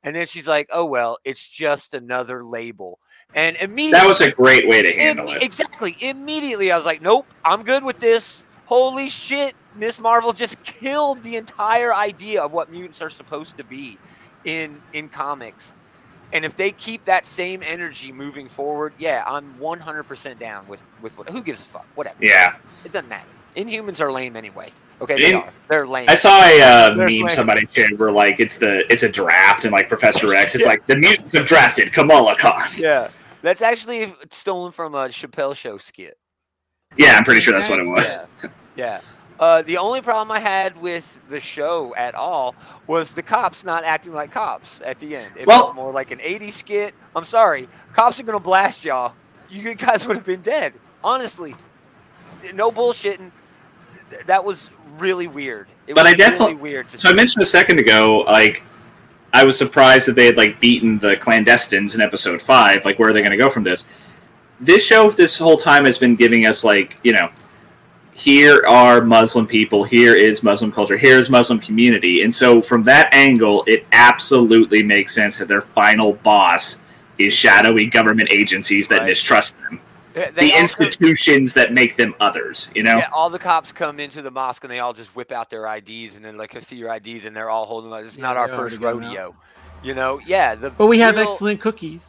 [0.02, 2.98] And then she's like, "Oh well, it's just another label."
[3.32, 5.44] And immediately That was a great way to handle Im- it.
[5.44, 5.96] Exactly.
[6.00, 8.42] Immediately, I was like, nope, I'm good with this.
[8.66, 9.54] Holy shit.
[9.76, 13.96] Miss Marvel just killed the entire idea of what mutants are supposed to be
[14.44, 15.74] in in comics.
[16.34, 21.16] And if they keep that same energy moving forward, yeah, I'm 100% down with with
[21.16, 21.30] what.
[21.30, 21.86] Who gives a fuck?
[21.94, 22.16] Whatever.
[22.20, 23.28] Yeah, It doesn't matter.
[23.56, 24.72] Inhumans are lame anyway.
[25.00, 25.52] Okay, they In- are.
[25.68, 26.06] They're lame.
[26.08, 29.64] I saw a uh, meme playing- somebody shared where like it's the it's a draft
[29.64, 32.68] and like Professor X is like the mutants have drafted Kamala Khan.
[32.76, 33.10] yeah,
[33.42, 36.18] that's actually stolen from a Chappelle Show skit.
[36.96, 38.18] Yeah, I'm pretty sure that's what it was.
[38.42, 38.50] Yeah.
[38.76, 39.00] yeah.
[39.40, 42.54] Uh, the only problem I had with the show at all
[42.86, 45.32] was the cops not acting like cops at the end.
[45.36, 46.94] It Well- felt more like an 80s skit.
[47.16, 47.68] I'm sorry.
[47.92, 49.12] Cops are going to blast y'all.
[49.50, 50.72] You guys would have been dead.
[51.02, 51.54] Honestly.
[52.54, 53.30] No bullshitting.
[54.26, 55.66] That was really weird.
[55.88, 58.62] It But was I definitely- really weird to So I mentioned a second ago, like
[59.32, 62.84] I was surprised that they had like beaten the clandestines in episode five.
[62.84, 63.86] Like, where are they going to go from this?
[64.60, 67.28] This show, this whole time, has been giving us like, you know,
[68.14, 72.82] here are Muslim people, here is Muslim culture, here is Muslim community, and so from
[72.84, 76.82] that angle, it absolutely makes sense that their final boss
[77.18, 79.08] is shadowy government agencies that Right.
[79.08, 79.80] mistrust them,
[80.14, 82.70] They- they the all come- institutions that make them others.
[82.74, 85.32] You know, Yeah, all the cops come into the mosque and they all just whip
[85.32, 88.04] out their IDs and then like, I see your IDs and they're all holding like
[88.04, 89.34] it's Yeah, not our first rodeo.
[89.82, 90.54] You know, yeah.
[90.54, 92.06] The But we have real- excellent cookies.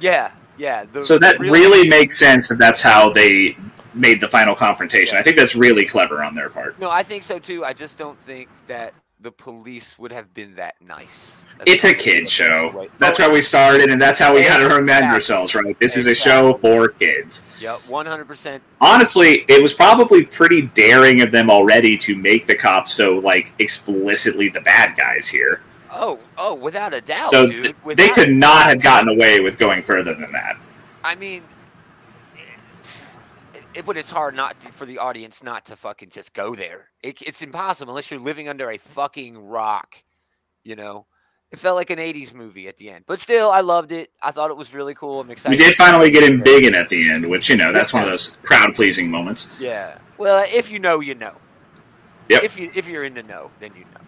[0.00, 0.84] Yeah, yeah.
[0.92, 3.56] The so that real- really makes sense that that's how they
[3.94, 5.16] made the final confrontation.
[5.18, 6.78] I think that's really clever on their part.
[6.78, 7.64] No, I think so too.
[7.64, 11.44] I just don't think that the police would have been that nice.
[11.58, 12.72] That's It's a kid show.
[12.74, 15.78] way- That's how we started, and that's how we got to remind ourselves, right?
[15.78, 17.42] This is a show for kids.
[17.60, 18.62] Yep, one hundred percent.
[18.80, 23.54] Honestly, it was probably pretty daring of them already to make the cops so like
[23.60, 25.62] explicitly the bad guys here.
[25.92, 27.76] Oh, oh, without a doubt, so dude.
[27.84, 30.56] th- they could not have gotten away with going further than that.
[31.04, 31.42] I mean,
[33.74, 36.88] it, but it's hard not to, for the audience not to fucking just go there.
[37.02, 39.96] It, it's impossible unless you're living under a fucking rock.
[40.64, 41.06] You know,
[41.50, 44.10] it felt like an '80s movie at the end, but still, I loved it.
[44.22, 45.20] I thought it was really cool.
[45.20, 45.58] I'm We excited.
[45.58, 48.08] did finally get him big in at the end, which you know that's one of
[48.08, 49.48] those crowd pleasing moments.
[49.58, 49.98] Yeah.
[50.18, 51.34] Well, if you know, you know.
[52.28, 52.44] Yep.
[52.44, 54.00] If you if you're in the know, then you know.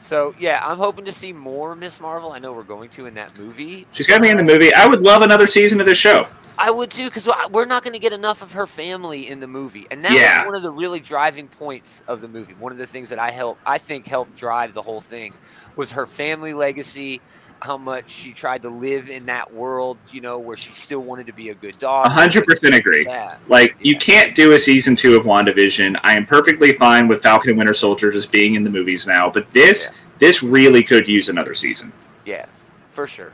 [0.00, 2.32] So yeah, I'm hoping to see more Miss Marvel.
[2.32, 3.86] I know we're going to in that movie.
[3.92, 4.72] She's got be in the movie.
[4.74, 6.26] I would love another season of this show.
[6.58, 9.46] I would too, because we're not going to get enough of her family in the
[9.46, 10.40] movie, and that Yeah.
[10.40, 12.52] was one of the really driving points of the movie.
[12.58, 15.32] One of the things that I help, I think, helped drive the whole thing
[15.76, 17.22] was her family legacy,
[17.62, 21.26] how much she tried to live in that world, you know, where she still wanted
[21.26, 22.08] to be a good dog.
[22.08, 23.04] Hundred percent agree.
[23.04, 23.36] Yeah.
[23.48, 26.00] Like you can't do a season two of WandaVision.
[26.02, 29.30] I am perfectly fine with Falcon and Winter Soldier just being in the movies now,
[29.30, 31.92] but this this really could use another season.
[32.24, 32.46] Yeah,
[32.90, 33.32] for sure.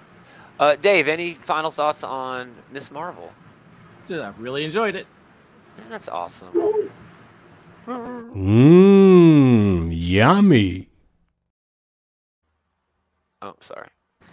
[0.59, 3.33] Uh, Dave, any final thoughts on Miss Marvel?
[4.07, 5.07] Dude, I really enjoyed it.
[5.79, 6.49] Yeah, that's awesome.
[7.87, 10.89] Mmm, yummy.
[13.43, 13.89] Oh, sorry.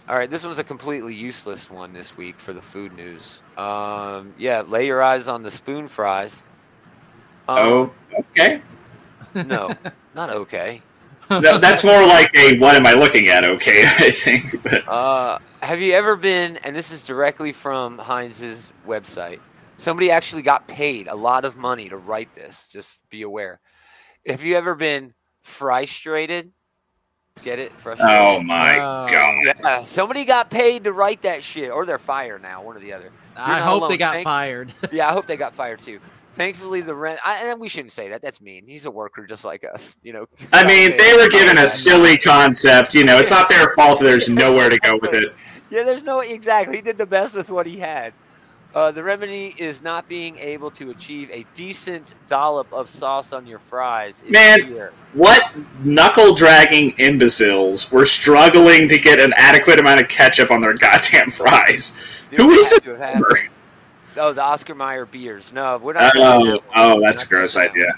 [0.08, 3.42] All right, this one's a completely useless one this week for the food news.
[3.56, 6.44] Um, yeah, lay your eyes on the spoon fries.
[7.48, 8.60] Um, Oh, okay.
[9.34, 9.74] no,
[10.14, 10.82] not okay.
[11.30, 13.44] No, that's more like a what am I looking at?
[13.44, 14.62] Okay, I think.
[14.62, 16.58] But Uh, have you ever been?
[16.58, 19.40] And this is directly from Heinz's website.
[19.78, 22.68] Somebody actually got paid a lot of money to write this.
[22.70, 23.58] Just be aware.
[24.26, 26.52] Have you ever been frustrated?
[27.42, 27.72] Get it?
[27.80, 28.16] Frustrated.
[28.16, 29.06] oh my Oh.
[29.10, 29.54] god.
[29.60, 32.92] Yeah, somebody got paid to write that shit, or they're fired now, one or the
[32.92, 33.10] other.
[33.36, 33.90] I hope alone.
[33.90, 34.72] they got Thank- fired.
[34.92, 35.98] Yeah, I hope they got fired too.
[36.34, 37.20] Thankfully, the rent.
[37.24, 38.22] I, and we shouldn't say that.
[38.22, 38.66] That's mean.
[38.66, 39.96] He's a worker just like us.
[40.02, 40.26] You know.
[40.52, 42.94] I mean, they were given a silly concept.
[42.94, 44.00] You know, it's not their fault.
[44.00, 45.34] There's nowhere to go with it.
[45.70, 46.76] Yeah, there's no exactly.
[46.76, 48.14] He did the best with what he had.
[48.74, 53.46] Uh, the remedy is not being able to achieve a decent dollop of sauce on
[53.46, 54.20] your fries.
[54.28, 54.62] Man.
[54.66, 54.92] here.
[55.12, 55.52] What
[55.84, 61.30] knuckle dragging imbeciles were struggling to get an adequate amount of ketchup on their goddamn
[61.30, 61.96] fries?
[62.30, 63.28] Dude, Who we this to have had- number?
[64.16, 65.52] Oh, the Oscar Mayer beers.
[65.52, 66.12] No, we're not.
[66.16, 67.90] Oh, that oh, that's a gross idea.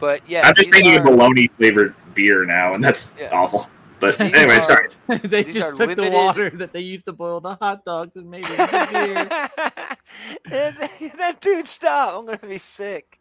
[0.00, 3.28] But yeah, I'm just thinking of are- bologna flavored beer now, and that's Yeah.
[3.32, 3.66] awful.
[4.00, 4.88] But These anyway, are- sorry.
[5.08, 8.16] they These just are took the water that they used to boil the hot dogs
[8.16, 9.24] and made it into beer.
[11.16, 12.14] that dude, stop!
[12.18, 13.18] I'm gonna be sick.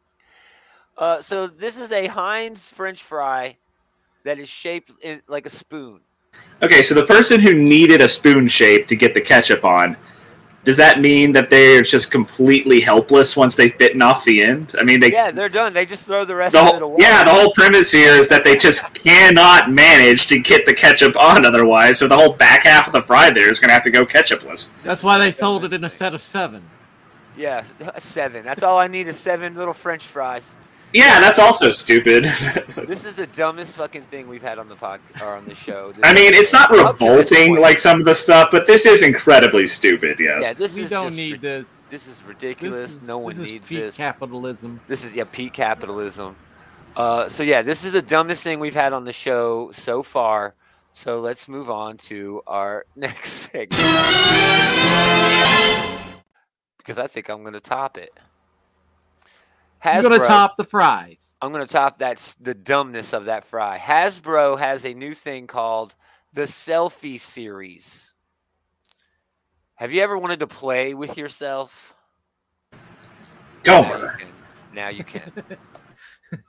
[0.98, 3.58] Uh, so this is a Heinz French fry
[4.24, 6.02] that is shaped in, like a spoon.
[6.62, 9.96] Okay, so the person who needed a spoon shape to get the ketchup on,
[10.68, 14.76] does that mean that they're just completely helpless once they've bitten off the end?
[14.78, 15.72] I mean, they Yeah, they're done.
[15.72, 16.98] They just throw the rest the of it away.
[17.00, 21.16] yeah, the whole premise here is that they just cannot manage to get the ketchup
[21.18, 22.00] on otherwise.
[22.00, 24.06] So the whole back half of the fry there is going to have to go
[24.06, 24.68] ketchupless.
[24.84, 26.62] That's why they sold it in a set of seven.
[27.38, 27.64] Yeah,
[27.98, 28.44] seven.
[28.44, 30.58] That's all I need is seven little French fries.
[30.98, 32.26] Yeah, that's also stupid.
[32.88, 35.92] This is the dumbest fucking thing we've had on the pod or on the show.
[35.92, 38.66] This I mean, it's not Up to this revolting like some of the stuff, but
[38.66, 40.20] this is incredibly stupid.
[40.20, 40.44] Yes.
[40.44, 41.68] Yeah, this we is don't need rid- this.
[41.90, 42.94] This is ridiculous.
[42.94, 43.96] This is, no one this is needs peak this.
[43.98, 44.80] capitalism.
[44.88, 46.36] This is yeah, peak capitalism.
[46.96, 50.56] Uh, so yeah, this is the dumbest thing we've had on the show so far.
[50.94, 53.72] So let's move on to our next segment
[56.78, 58.12] because I think I'm going to top it.
[59.94, 61.36] You're gonna top the fries.
[61.42, 63.78] I'm going to top that's the dumbness of that fry.
[63.78, 65.94] Hasbro has a new thing called
[66.34, 68.14] the selfie series.
[69.76, 71.96] Have you ever wanted to play with yourself?
[73.70, 74.08] Now you Gomer.
[74.18, 74.30] can.
[74.72, 75.32] Now you can.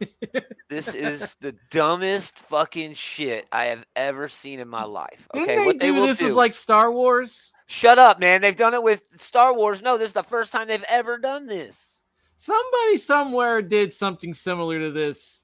[0.71, 5.29] this is the dumbest fucking shit I have ever seen in my life.
[5.35, 6.25] Didn't Okay, they what they do will this do?
[6.25, 7.53] was like Star Wars?
[7.67, 8.41] Shut up, man.
[8.41, 9.83] They've done it with Star Wars.
[9.83, 11.98] No, this is the first time they've ever done this.
[12.39, 15.43] Somebody somewhere did something similar to this.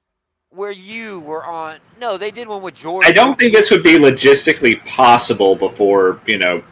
[0.51, 1.79] Where you were on.
[2.01, 3.05] No, they did one with George.
[3.05, 6.63] I don't think this would be logistically possible before you know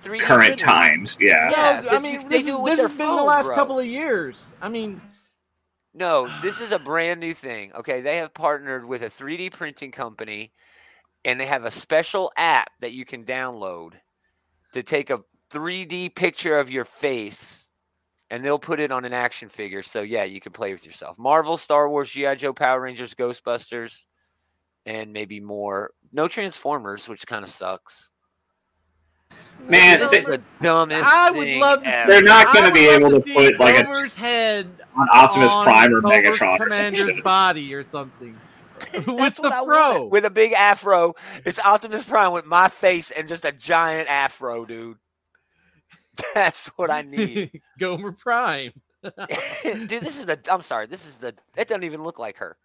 [0.00, 1.18] 3D current times.
[1.20, 1.50] Yeah.
[1.50, 3.14] Yeah, no, I this- mean, they this, do is, it with this their has been
[3.16, 3.54] the last bro.
[3.54, 4.52] couple of years.
[4.62, 5.00] I mean,
[5.92, 7.72] No, this is a brand new thing.
[7.74, 10.52] Okay, they have partnered with a 3D printing company
[11.26, 13.92] and they have a special app that you can download
[14.72, 17.66] to take a 3D picture of your face
[18.30, 19.82] and they'll put it on an action figure.
[19.82, 21.16] So yeah, you can play with yourself.
[21.18, 24.04] Marvel, Star Wars, GI Joe, Power Rangers, Ghostbusters,
[24.86, 25.90] and maybe more.
[26.12, 28.10] No Transformers, which kind of sucks.
[29.60, 31.88] Man, this they- is the dumbest I would thing love to.
[31.88, 32.10] ever.
[32.12, 35.64] They're not gonna be able to see put, like, a- Gomer's head On Optimus on
[35.64, 37.22] Prime or Gomer's Megatron or something.
[37.22, 38.38] body or something
[39.06, 40.04] with the what fro.
[40.06, 41.14] with a big afro.
[41.44, 44.96] It's Optimus Prime with my face and just a giant afro, dude.
[46.34, 47.60] That's what I need.
[47.78, 48.72] Gomer Prime.
[49.62, 52.56] dude, this is the I'm sorry, this is the it doesn't even look like her.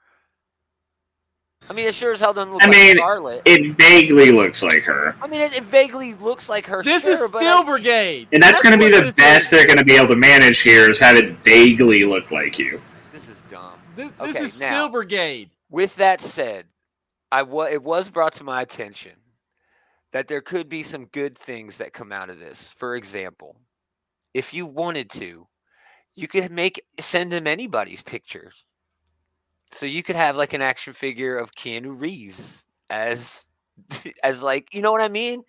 [1.70, 3.42] I mean, it sure as hell doesn't look I like mean, Scarlet.
[3.46, 5.16] It vaguely looks like her.
[5.22, 6.84] I mean, it, it vaguely looks like her.
[6.84, 8.28] This sure, is but Steel I- Brigade.
[8.34, 9.50] And that's, going to be the best is.
[9.52, 12.82] they're going to be able to manage here is have it vaguely look like you.
[13.14, 13.80] This is dumb.
[13.96, 15.52] This, this Okay, is now- Steel Brigade.
[15.70, 16.66] With that said,
[17.32, 19.14] I wa- it was brought to my attention
[20.14, 22.74] that there could be some good things that come out of this.
[22.78, 23.58] For example,
[24.34, 25.48] if you wanted to,
[26.16, 28.64] you could make send them anybody's pictures.
[29.72, 33.48] So you could have like an action figure of Keanu Reeves as
[34.24, 35.44] as like, you know what I mean?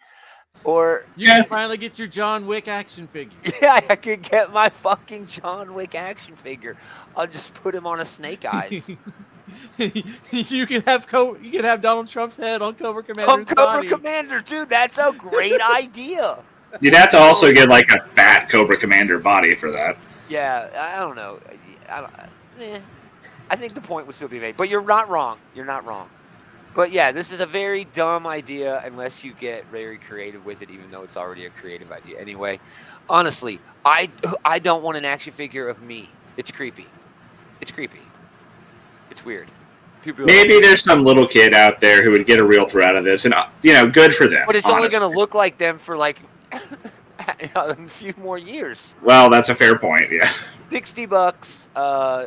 [0.65, 1.41] Or You Yeah.
[1.41, 3.39] can finally get your John Wick action figure.
[3.63, 6.77] yeah, I could get my fucking John Wick action figure.
[7.15, 8.91] I'll just put him on a snake eyes.
[9.79, 13.65] you can have Co- you can have Donald Trump's head on Cobra Commander's on Cobra
[13.65, 13.89] body.
[13.89, 14.69] Commander, dude.
[14.69, 16.39] That's a great idea.
[16.81, 19.97] You'd have to also get like a fat Cobra Commander body for that.
[20.29, 21.39] Yeah, I don't know.
[21.89, 22.13] I don't.
[22.61, 22.81] Eh,
[23.51, 25.39] I think the point would still be made, but you're not wrong.
[25.55, 26.09] You're not wrong.
[26.75, 30.71] But yeah, this is a very dumb idea unless you get very creative with it,
[30.71, 32.19] even though it's already a creative idea.
[32.19, 32.59] Anyway,
[33.09, 34.11] honestly, I
[34.45, 36.11] I don't want an action figure of me.
[36.37, 36.87] It's creepy.
[37.61, 38.01] It's creepy.
[39.15, 39.49] It's weird.
[40.03, 42.69] People are like, Maybe there's some little kid out there who would get a real
[42.69, 44.45] thrill out of this, and uh, you know, good for them.
[44.47, 46.19] but it's only going to look like them for like
[47.55, 48.95] a few more years.
[49.03, 50.11] Well, that's a fair point.
[50.11, 50.29] Yeah.
[50.67, 51.69] 60 bucks.
[51.77, 52.27] Uh,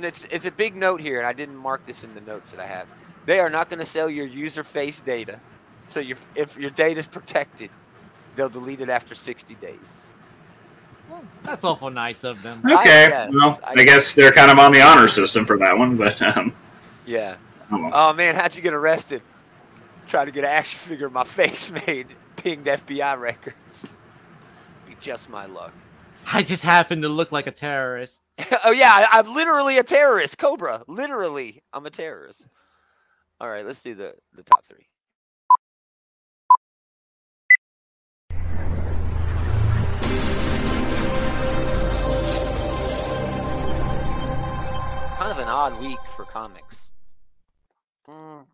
[0.00, 2.60] it's, it's a big note here, and I didn't mark this in the notes that
[2.60, 2.86] I have.
[3.26, 5.40] They are not going to sell your user face data.
[5.86, 7.70] So your, if your data is protected,
[8.36, 10.06] they'll delete it after 60 days.
[11.18, 12.62] Well, that's awful nice of them.
[12.64, 13.08] I Okay.
[13.08, 15.96] guess, well, I I guess they're kind of on the honor system for that one,
[15.96, 16.52] but um,
[17.06, 17.36] Yeah.
[17.70, 17.90] oh.
[17.92, 19.22] Oh, man, how'd you get arrested?
[20.06, 22.08] Trying to get an action figure of my face made.
[22.36, 23.86] Pinged FBI records.
[24.86, 25.72] Be just my luck.
[26.32, 28.22] I just happen to look like a terrorist.
[28.64, 30.82] oh yeah, I, I'm literally a terrorist, Cobra.
[30.86, 32.46] Literally, I'm a terrorist.
[33.40, 34.86] All right, let's do the the top three.
[45.18, 46.90] Kind of an odd week for comics.
[48.08, 48.44] Mm.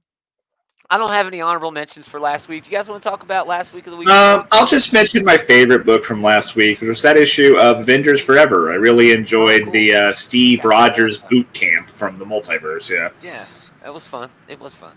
[0.90, 2.64] I don't have any honorable mentions for last week.
[2.66, 4.08] You guys want to talk about last week of the week?
[4.08, 7.80] Um, I'll just mention my favorite book from last week, which was that issue of
[7.80, 8.72] Avengers Forever.
[8.72, 9.72] I really enjoyed cool.
[9.72, 12.88] the uh, Steve Rogers boot camp from the multiverse.
[12.90, 13.10] Yeah.
[13.22, 13.44] Yeah,
[13.82, 14.30] that was fun.
[14.48, 14.92] It was fun.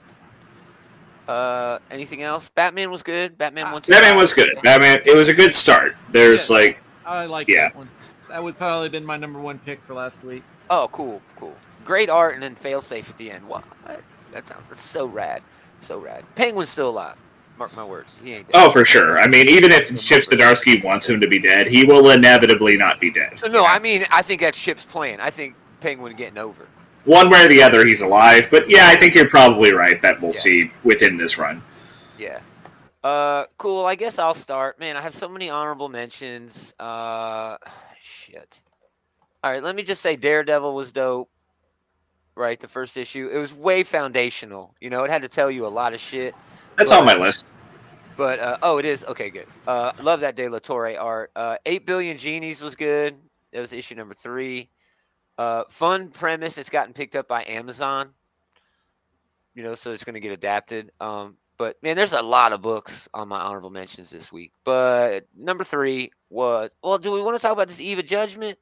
[1.28, 2.49] Uh, anything else?
[2.55, 3.38] Batman was good.
[3.38, 3.82] Batman Uh, one.
[3.82, 4.22] two, Batman five.
[4.22, 4.57] was good.
[4.63, 5.01] Batman.
[5.05, 5.95] It was a good start.
[6.11, 6.55] There's Yeah.
[6.55, 7.70] like I like Yeah.
[8.30, 10.43] That would probably have been my number one pick for last week.
[10.69, 11.55] Oh, cool, cool.
[11.86, 13.47] Great art and then fail safe at the end.
[13.47, 13.63] What?
[14.32, 15.41] That sounds that's so rad,
[15.80, 16.23] so rad.
[16.36, 17.15] Penguin's still alive.
[17.57, 18.11] Mark my words.
[18.21, 18.55] He ain't dead.
[18.55, 19.17] oh for sure.
[19.17, 22.99] I mean, even if Chip Zdarsky wants him to be dead, he will inevitably not
[22.99, 23.39] be dead.
[23.49, 25.19] No, I mean I think that's Chip's plan.
[25.19, 26.67] I think Penguin getting over.
[27.05, 28.49] One way or the other, he's alive.
[28.51, 30.39] But yeah, I think you're probably right that we'll Yeah.
[30.39, 31.63] see within this run.
[32.19, 32.39] Yeah.
[33.03, 33.86] Uh, cool.
[33.86, 34.78] I guess I'll start.
[34.80, 36.73] Man, I have so many honorable mentions.
[36.78, 37.55] Uh,
[38.01, 38.61] shit.
[39.43, 41.29] All right, let me just say Daredevil was dope.
[42.35, 43.29] Right, the first issue.
[43.33, 44.75] It was way foundational.
[44.79, 46.35] You know, it had to tell you a lot of shit.
[46.75, 47.47] That's Well, on my list.
[48.15, 49.29] But uh, oh, it is okay.
[49.29, 49.47] Good.
[49.67, 51.31] Uh, love that De La Torre art.
[51.35, 53.15] Uh, Eight Billion Genies was good.
[53.53, 54.69] That was issue number three.
[55.37, 56.57] Uh, fun premise.
[56.57, 58.09] It's gotten picked up by Amazon.
[59.53, 60.91] You know, so it's going to get adapted.
[60.99, 64.51] Um, but man, there's a lot of books on my honorable mentions this week.
[64.63, 66.97] But number three was well.
[66.97, 68.57] Do we want to talk about this Eve of Judgment?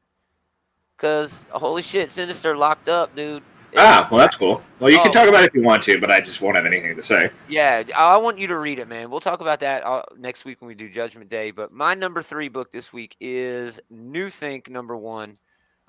[0.98, 3.44] Cause holy shit, Sinister locked up, dude.
[3.78, 4.64] Ah, well, that's cool.
[4.80, 5.04] Well, you Oh.
[5.04, 7.04] can talk about it if you want to, but I just won't have anything to
[7.04, 7.30] say.
[7.50, 9.10] Yeah, I want you to read it, man.
[9.10, 11.52] We'll talk about that uh, next week when we do Judgment Day.
[11.52, 15.38] But my number three book this week is New Think number one.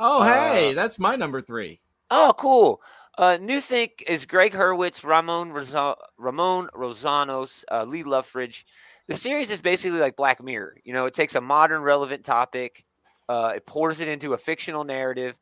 [0.00, 1.80] Oh, hey, Uh, that's my number three.
[2.10, 2.80] Oh, cool.
[3.16, 8.66] Uh, New Think is Gregg Hurwitz, Ramon Rosa- Ramon Rosanas, uh, Lee Loughridge.
[9.08, 10.78] The series is basically like Black Mirror.
[10.84, 12.84] You know, it takes a modern, relevant topic,
[13.28, 15.36] uh, it pours it into a fictional narrative,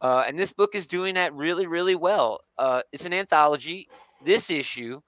[0.00, 2.40] uh, and this book is doing that really, really well.
[2.58, 3.88] Uh, it's an anthology.
[4.24, 5.00] This issue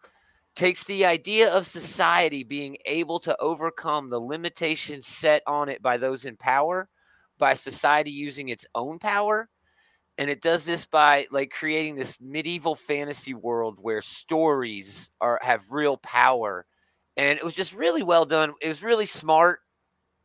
[0.54, 5.96] takes the idea of society being able to overcome the limitations set on it by
[5.96, 6.88] those in power,
[7.38, 9.48] by society using its own power
[10.18, 15.64] and it does this by like creating this medieval fantasy world where stories are have
[15.70, 16.66] real power
[17.16, 19.60] and it was just really well done it was really smart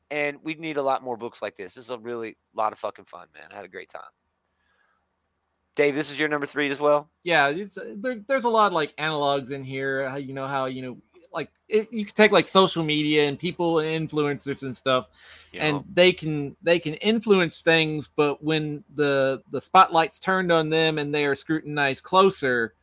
[0.10, 2.80] and we need a lot more books like this this is a really lot of
[2.80, 4.02] fucking fun man i had a great time
[5.76, 8.68] dave this is your number three as well Yeah, it's, uh, there, there's a lot
[8.68, 10.10] of like analogs in here.
[10.10, 10.98] How you know how you know
[11.32, 15.08] like it, you can take like social media and people and influencers and stuff,
[15.52, 20.70] You and they can they can influence things, but when the the spotlight's turned on
[20.70, 22.74] them and they are scrutinized closer,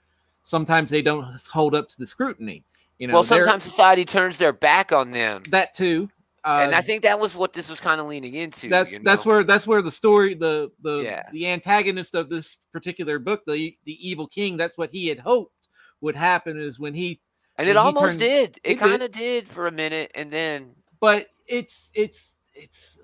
[0.45, 2.63] sometimes they don't hold up to the scrutiny.
[3.05, 6.09] You know, well sometimes society turns their back on them that too.
[6.43, 9.01] Uh, and i think that was what this was kind of leaning into that's you
[9.03, 11.23] that's where that's where the story the the Yeah.
[11.33, 15.53] the antagonist of this particular book the the evil king that's what he had hoped
[16.01, 17.21] would happen is when he
[17.59, 18.61] And it he almost turned- did.
[18.65, 22.99] It, it kind of did for a minute, and then but it's it's it's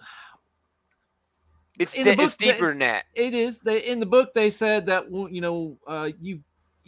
[1.78, 3.04] it's In the it's book, the- deeper than that.
[3.14, 6.40] it is they in the book they said that you know uh you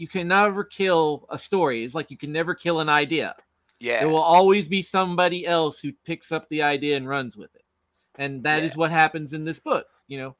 [0.02, 1.84] you can never kill a story.
[1.84, 3.36] It's like you can never kill an idea.
[3.78, 7.54] Yeah, there will always be somebody else who picks up the idea and runs with
[7.54, 7.64] it.
[8.16, 8.78] And that is Yeah.
[8.78, 10.34] what happens in this book you know?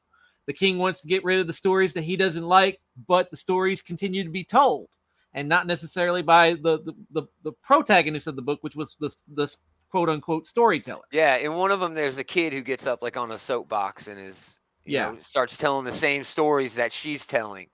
[0.45, 3.37] The king wants to get rid of the stories that he doesn't like but the
[3.37, 4.89] stories continue to be told.
[5.33, 9.11] And not necessarily by the the, the, the protagonist of the book which was the,
[9.33, 9.47] the
[9.89, 11.07] quote unquote storyteller.
[11.11, 11.37] Yeah.
[11.37, 14.19] In one of them, there's a kid who gets up like on a soapbox and
[14.19, 15.11] is you Yeah.
[15.11, 17.67] know, starts telling the same stories that she's telling,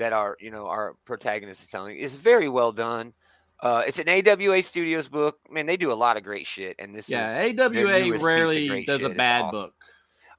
[0.00, 1.96] that our you know our protagonist is telling.
[1.96, 3.12] is very well done.
[3.60, 5.38] Uh, it's an AWA Studios book.
[5.50, 8.14] Man, they do a lot of great shit, and this yeah is awa newest piece
[8.22, 9.10] of rarely does shit.
[9.10, 9.60] a bad awesome.
[9.60, 9.74] book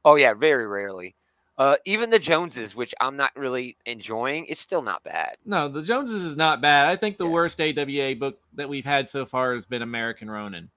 [0.03, 1.15] Oh yeah, very rarely.
[1.57, 5.37] Uh, even the Joneses, which I'm not really enjoying, it's still not bad.
[5.45, 6.89] No, the Joneses is not bad.
[6.89, 7.31] I think the Yeah.
[7.33, 10.71] worst AWA book that we've had so far has been American Ronin.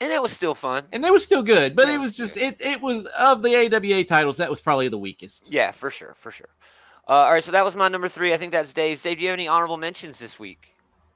[0.00, 0.84] And that was still fun.
[0.92, 3.42] And it was still good, but Yeah, it it was just it it was of
[3.42, 5.50] the AWA titles, that was probably the weakest.
[5.50, 6.48] Yeah, for sure, for sure.
[7.08, 8.34] Uh, all right, so that was my number three.
[8.34, 9.02] I think that's Dave's.
[9.02, 10.72] Dave, do you have any honorable mentions this week?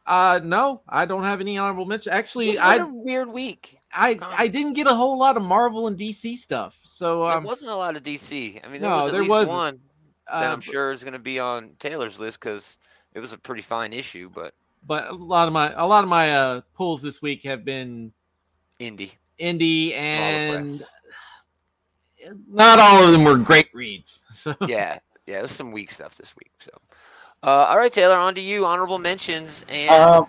[0.07, 2.12] Uh no, I don't have any honorable mentions.
[2.12, 3.78] Actually, I a weird week.
[3.93, 6.78] I I didn't get a whole lot of Marvel and DC stuff.
[6.84, 8.61] So there um wasn't a lot of DC.
[8.64, 9.51] I mean, there no, was at there least wasn't.
[9.51, 9.80] one
[10.26, 12.78] that uh, I'm sure is going to be on Taylor's list because
[13.14, 14.55] it was a pretty fine issue, but
[14.86, 18.12] but a lot of my a lot of my uh pulls this week have been
[18.80, 19.12] indie.
[19.38, 20.91] indie Smaller and press.
[22.49, 24.22] not all of them were great reads.
[24.32, 24.99] So yeah,
[25.31, 26.51] yeah, there's some weak stuff this week.
[26.59, 26.70] So,
[27.43, 28.66] uh, all right, Taylor, on to you.
[28.66, 30.26] Honorable mentions and Um,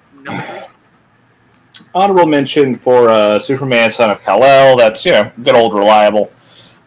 [1.95, 4.77] honorable mention for uh, Superman, Son of Kal El.
[4.77, 6.31] That's you know good old reliable.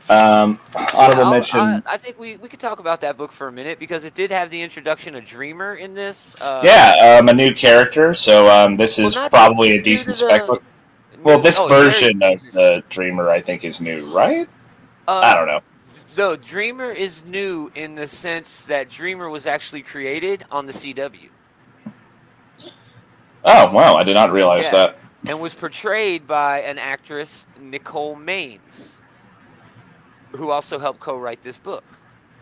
[0.09, 0.59] Um,
[0.95, 1.61] honorable mention.
[1.61, 4.15] I, I think we, we could talk about that book for a minute because it
[4.15, 6.37] did have the introduction of Dreamer in this.
[6.41, 8.13] Uh, yeah, um, a new character.
[8.13, 10.63] So um, this Well, is probably a decent spec book.
[11.23, 14.47] Well, this oh, version of the Dreamer, I think, is new, right?
[15.09, 15.61] Uh, I don't know.
[16.17, 21.31] No, Dreamer is new in the sense that Dreamer was actually created on the CW
[23.45, 24.79] Oh wow, I did not realize Yeah.
[24.87, 24.99] that.
[25.27, 28.91] and was portrayed by an actress, Nicole Maines,
[30.33, 31.85] who also helped co-write this book.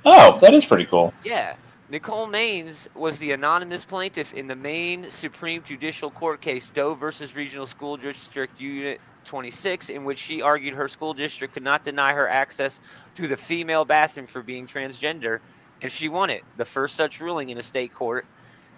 [0.05, 1.13] Oh, that is pretty cool.
[1.25, 1.55] Yeah.
[1.89, 7.35] Nicole Maines was the anonymous plaintiff in the Maine Supreme Judicial Court case Doe versus
[7.37, 12.13] Regional School District Unit 26, in which she argued her school district could not deny
[12.13, 12.81] her access
[13.15, 15.41] to the female bathroom for being transgender,
[15.81, 18.27] and she won it, the first such ruling in a state court.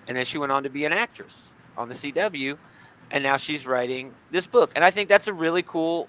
[0.07, 2.59] And then she went on to be an actress on the CW,
[3.11, 4.71] and now she's writing this book.
[4.75, 6.09] And I think that's a really cool,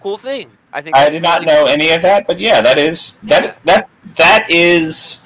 [0.00, 0.50] cool thing.
[0.72, 1.68] I think I did not really know cool.
[1.68, 5.21] any of that, but yeah, that is that that that is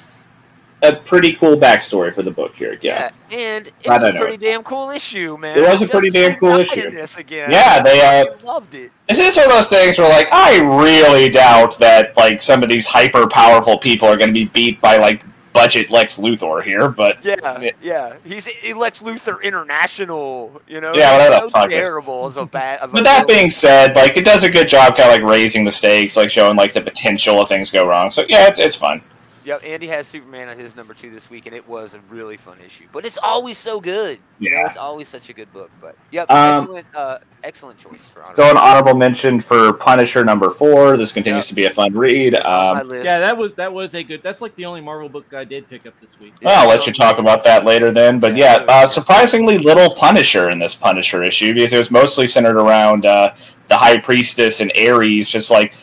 [0.83, 2.77] a pretty cool backstory for the book here.
[2.81, 5.57] Yeah, Yeah, and it was a pretty damn cool issue, man.
[5.57, 6.95] It was a pretty damn cool League died in issue.
[6.95, 7.49] This again.
[7.51, 8.91] Yeah, they, uh, loved it.
[9.07, 12.69] this is one of those things where, like, I really doubt that like some of
[12.69, 16.89] these hyper powerful people are going to be beat by like budget Lex Luthor here,
[16.89, 17.71] but Yeah, Yeah.
[17.81, 18.13] yeah.
[18.23, 20.61] He's he Lex Luthor International.
[20.67, 22.79] You know, Yeah, whatever so fuck is- terrible as a bad.
[22.83, 25.63] a But that being said, like it does a good job kind of like raising
[25.65, 28.11] the stakes, like showing like the potential of things go wrong.
[28.11, 29.01] So yeah, it's, it's fun.
[29.47, 32.35] Yep, Andy has Superman on his number two this week, and it was a really
[32.35, 32.83] fun issue.
[32.91, 34.19] But it's always so good.
[34.39, 34.67] You know, Yeah.
[34.67, 35.71] it's always such a good book.
[35.79, 38.35] But yep, Um, excellent, uh, excellent choice for honor.
[38.35, 40.97] So an honorable mention for Punisher number four.
[40.97, 41.47] This continues Yep.
[41.49, 42.35] to be a fun read.
[42.35, 44.21] Um, yeah, that was that was a good.
[44.21, 46.33] That's like the only Marvel book I did pick up this week.
[46.41, 48.19] Yeah, well, I'll let so- you talk about that later then.
[48.19, 52.57] But yeah, uh, surprisingly little Punisher in this Punisher issue because it was mostly centered
[52.57, 53.31] around uh,
[53.69, 55.73] the High Priestess and Ares, just like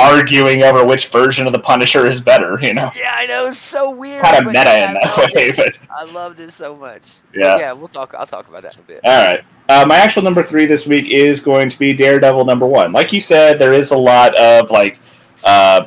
[0.00, 2.58] arguing over which version of the Punisher is better.
[2.60, 3.46] You know, Yeah, I know.
[3.46, 4.22] It's so weird.
[4.22, 5.42] kind of meta yeah, in I that way.
[5.48, 5.56] it.
[5.56, 7.02] But I loved it so much.
[7.32, 7.58] But Yeah.
[7.58, 8.14] yeah, we'll talk.
[8.16, 9.00] I'll talk about that in a bit.
[9.04, 9.44] All right.
[9.68, 12.92] Uh, my actual number three this week is going to be Daredevil number one.
[12.92, 14.98] Like you said, there is a lot of like
[15.44, 15.86] uh,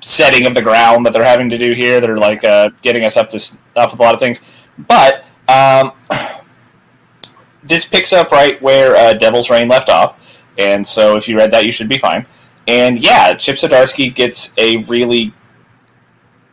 [0.00, 2.00] setting of the ground that they're having to do here.
[2.00, 4.42] They're like uh, getting us up to stuff with a lot of things,
[4.88, 5.92] but um,
[7.62, 10.18] this picks up right where uh, Devil's Reign left off,
[10.58, 12.26] and so if you read that, you should be fine.
[12.68, 15.32] And yeah, Chip Zdarsky gets a really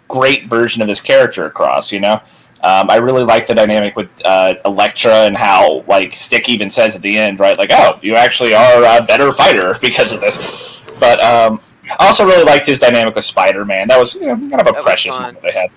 [0.08, 1.92] great version of this character across.
[1.92, 2.22] You know.
[2.64, 6.96] Um, I really like the dynamic with uh, Elektra and how, like, Stick even says
[6.96, 7.56] at the end, right?
[7.60, 11.00] Like, oh, you actually are a better fighter because of this.
[11.00, 11.60] But um,
[12.00, 13.88] I also really liked his dynamic with Spider Man.
[13.88, 15.68] That was you know, kind of a That precious moment they had.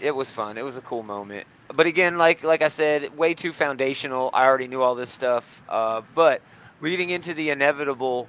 [0.00, 0.58] It was fun.
[0.58, 1.46] It was a cool moment.
[1.76, 4.30] But again, like like I said, way too foundational.
[4.34, 5.62] I already knew all this stuff.
[5.68, 6.42] Uh, but
[6.80, 8.26] leading into the inevitable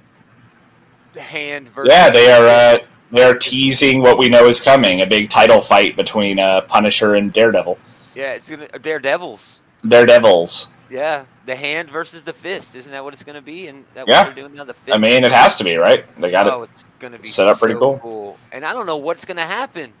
[1.20, 2.46] hand versus Yeah, they are.
[2.46, 2.78] Uh,
[3.12, 7.32] they are teasing what we know is coming—a big title fight between uh, Punisher and
[7.32, 7.78] Daredevil.
[8.14, 9.60] yeah, it's gonna uh, Daredevils.
[9.86, 10.70] Daredevils.
[10.90, 12.74] Yeah, the hand versus the fist.
[12.74, 13.68] Isn't that what it's going to be?
[13.68, 14.20] And that Yeah.
[14.26, 14.64] what they're doing now.
[14.64, 14.94] The fist.
[14.94, 16.04] I mean, it has to be right.
[16.20, 16.70] They got oh, it.
[16.72, 18.38] it's going to be set up pretty so cool.
[18.52, 19.92] And I don't know what's going to happen.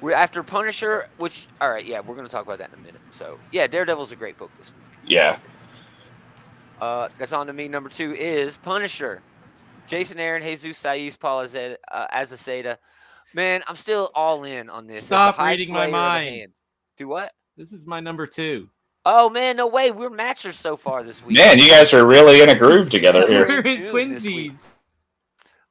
[0.00, 2.82] We're after Punisher, which all right, yeah, we're going to talk about that in a
[2.82, 3.00] minute.
[3.10, 5.10] So yeah, Daredevil's a great book this week.
[5.12, 5.38] Yeah.
[6.80, 7.68] Uh, that's on to me.
[7.68, 9.20] Number two is Punisher.
[9.88, 12.76] Jason Aaron, Jesus Saiz, Paul Azeda, uh, Azaceta.
[13.34, 15.04] Man, I'm still all in on this.
[15.04, 16.52] Stop reading my slayer of the mind.
[16.96, 17.32] Do what?
[17.56, 18.68] This is my number two.
[19.04, 19.90] Oh man, no way.
[19.90, 21.36] We're matchers so far this week.
[21.38, 23.46] Man, you guys are really in a groove together here.
[23.48, 24.52] We're in in June this week.
[24.52, 24.60] twinsies.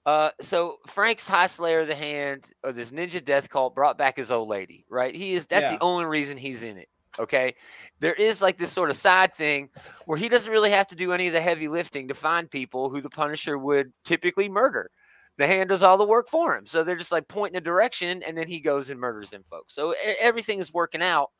[0.05, 4.15] Uh, so Frank's High Slayer of the Hand or this Ninja Death Cult brought back
[4.15, 5.13] his old lady, right?
[5.13, 5.74] He is that's Yeah.
[5.76, 6.88] the only reason he's in it.
[7.20, 7.55] Okay.
[7.99, 9.70] There is like this sort of side thing
[10.05, 12.89] where he doesn't really have to do any of the heavy lifting to find people
[12.89, 14.91] who the Punisher would typically murder.
[15.38, 16.65] The hand does all the work for him.
[16.65, 19.74] So they're just like pointing a direction and then he goes and murders them folks.
[19.74, 21.32] So everything is working out.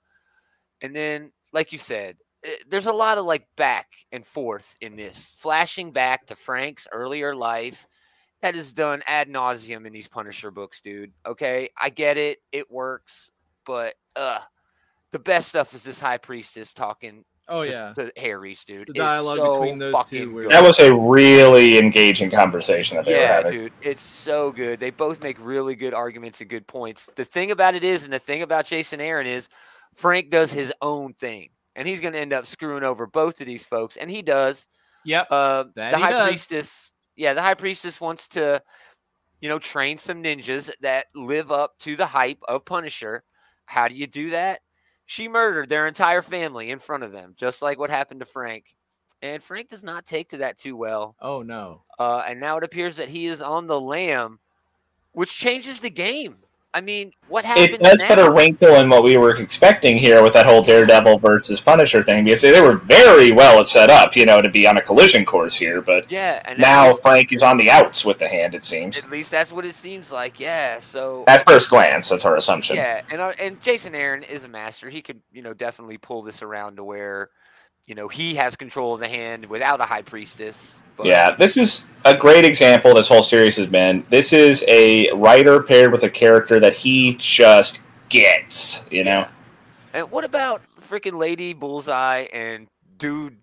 [0.82, 4.96] And then, like you said, eh, there's a lot of like back and forth in
[4.96, 7.88] this, flashing back to Frank's earlier life
[8.42, 11.12] that is done ad nauseum in these Punisher books, dude.
[11.26, 13.32] Okay, I get it, it works,
[13.66, 14.40] but uh,
[15.18, 17.94] the best stuff is this High Priestess talking Oh to, yeah.
[17.94, 18.88] to Ares, dude.
[18.90, 20.52] The dialogue so between those two fucking were- good.
[20.52, 23.52] That was a really engaging conversation that they were yeah, having.
[23.54, 24.80] dude, it's so good.
[24.80, 27.10] They both make really good arguments and good points.
[27.16, 29.48] The thing about it is, and the thing about Jason Aaron is,
[29.96, 33.48] Frank does his own thing, and he's going to end up screwing over both of
[33.48, 34.68] these folks, and he does.
[35.06, 35.28] Yep.
[35.32, 36.28] Uh, That the he high does.
[36.28, 38.62] priestess, yeah, the high priestess wants to,
[39.40, 43.24] you know, train some ninjas that live up to the hype of Punisher.
[43.68, 44.60] How do you do that?
[45.08, 48.76] She murdered their entire family in front of them, just like what happened to Frank.
[49.22, 51.16] And Frank does not take to that too well.
[51.22, 51.84] Oh no.
[51.98, 54.40] Uh, and now it appears that he is on the lam,
[55.14, 56.36] which changes the game.
[56.78, 57.70] I mean, what happens?
[57.70, 58.08] It does now?
[58.08, 62.04] put a wrinkle in what we were expecting here with that whole Daredevil versus Punisher
[62.04, 65.26] thing because they were very well set up, you know, to be on a collision
[65.26, 65.82] course here.
[65.82, 68.54] But Yeah, now Frank is on the outs with the hand.
[68.54, 70.40] It seems at least that's what it seems like.
[70.40, 70.78] Yeah.
[70.78, 72.76] So at first glance, that's our assumption.
[72.76, 74.88] Yeah, and uh, and Jason Aaron is a master.
[74.88, 77.32] He could, you know, definitely pull this around to where,
[77.88, 80.82] you know, he has control of the hand without a high priestess.
[80.98, 82.94] But Yeah, this is a great example.
[82.94, 84.06] This whole series has been.
[84.10, 88.88] This is a writer paired with a character that he just gets.
[88.92, 89.26] You know,
[89.94, 92.68] And what about freaking Lady Bullseye and
[92.98, 93.38] Dude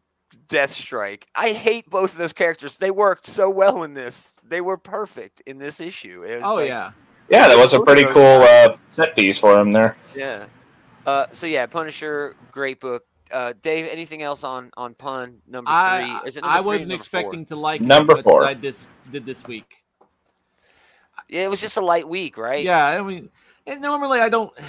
[0.49, 1.23] Deathstrike?
[1.35, 2.77] I hate both of those characters.
[2.77, 4.35] They worked so well in this.
[4.47, 6.23] They were perfect in this issue.
[6.23, 6.91] It was Oh like- yeah.
[7.31, 9.97] yeah, that was a pretty cool uh, set piece for him there.
[10.15, 10.47] Yeah.
[11.07, 13.05] Uh, so yeah, Punisher, great book.
[13.35, 15.75] Uh, Dave, anything else on on Pun number three?
[15.75, 17.57] I Or is it number I three wasn't number expecting Four?
[17.57, 18.45] to like it Number as four.
[18.45, 19.83] I dis- did this week.
[21.29, 22.65] Yeah, it was just a light week, right?
[22.65, 23.29] Yeah, I mean,
[23.67, 24.53] and normally I don't.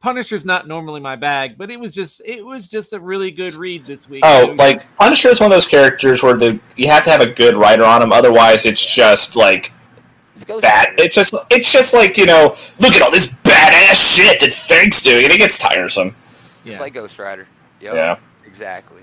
[0.00, 3.54] Punisher's not normally my bag, but it was just it was just a really good
[3.54, 4.22] read this week.
[4.24, 7.10] Oh, It was- like Punisher is one of those characters where the you have to
[7.10, 9.72] have a good writer on him, otherwise it's just like
[10.36, 10.90] It's Ghost bad.
[10.90, 11.02] Rider.
[11.02, 15.02] It's just it's just like you know, look at all this badass shit that Frank's
[15.02, 16.14] doing, and it gets tiresome.
[16.64, 17.48] It's like Ghost Rider.
[17.80, 18.16] Yep, Yeah.
[18.46, 19.02] exactly.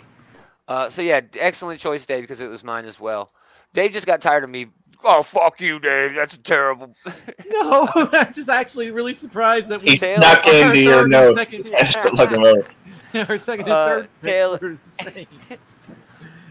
[0.67, 3.32] Uh, so yeah, excellent choice, Dave, because it was mine as well.
[3.73, 4.67] Dave just got tired of me.
[5.03, 6.15] Oh fuck you, Dave.
[6.15, 6.93] That's a terrible.
[7.49, 11.11] no, I'm just actually really surprised that we He Taylor- snuck our into your and
[11.11, 11.43] notes.
[11.43, 12.67] second- I just look him over.
[13.32, 15.28] our second and Uh, third picks Taylor- were the same.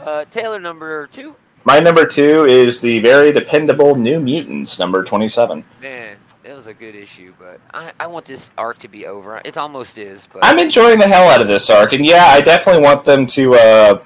[0.00, 1.34] Uh, Taylor number two.
[1.64, 5.64] My number two is the very dependable New Mutants, number twenty-seven.
[5.82, 6.18] Man, it
[6.66, 9.40] was a good issue, but I, I want this arc to be over.
[9.44, 12.40] It almost is, but I'm enjoying the hell out of this arc, and yeah, I
[12.40, 14.02] definitely want them to uh,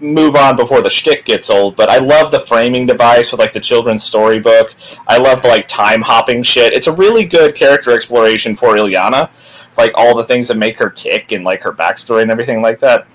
[0.00, 1.76] move on before the shtick gets old.
[1.76, 4.74] But I love the framing device with like the children's storybook.
[5.08, 6.72] I love the like time hopping shit.
[6.72, 9.30] It's a really good character exploration for Illyana,
[9.76, 12.80] like all the things that make her tick and like her backstory and everything like
[12.80, 13.06] that.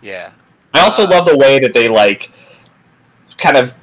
[0.00, 0.32] yeah,
[0.74, 2.30] I also Uh, love the way that they like
[3.38, 3.74] kind of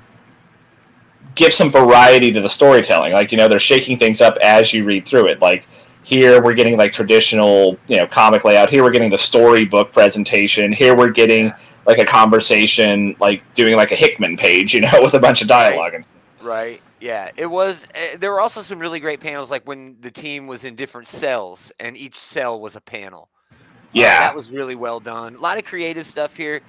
[1.36, 3.13] give some variety to the storytelling.
[3.13, 5.41] Like, you know, they're shaking things up as you read through it.
[5.41, 5.67] Like
[6.03, 8.69] here we're getting like traditional, you know, comic layout.
[8.69, 10.71] Here we're getting the storybook presentation.
[10.71, 11.53] Here we're getting
[11.86, 15.47] like a conversation, like doing like a Hickman page, you know, with a bunch of
[15.47, 16.07] dialogue and
[16.41, 16.81] right.
[17.01, 17.86] Yeah, it was.
[17.93, 21.07] Uh, there were also some really great panels, like when the team was in different
[21.07, 23.29] cells, and each cell was a panel.
[23.51, 23.55] Uh,
[23.91, 24.19] Yeah.
[24.21, 25.36] that was really well done.
[25.36, 26.61] A lot of creative stuff here.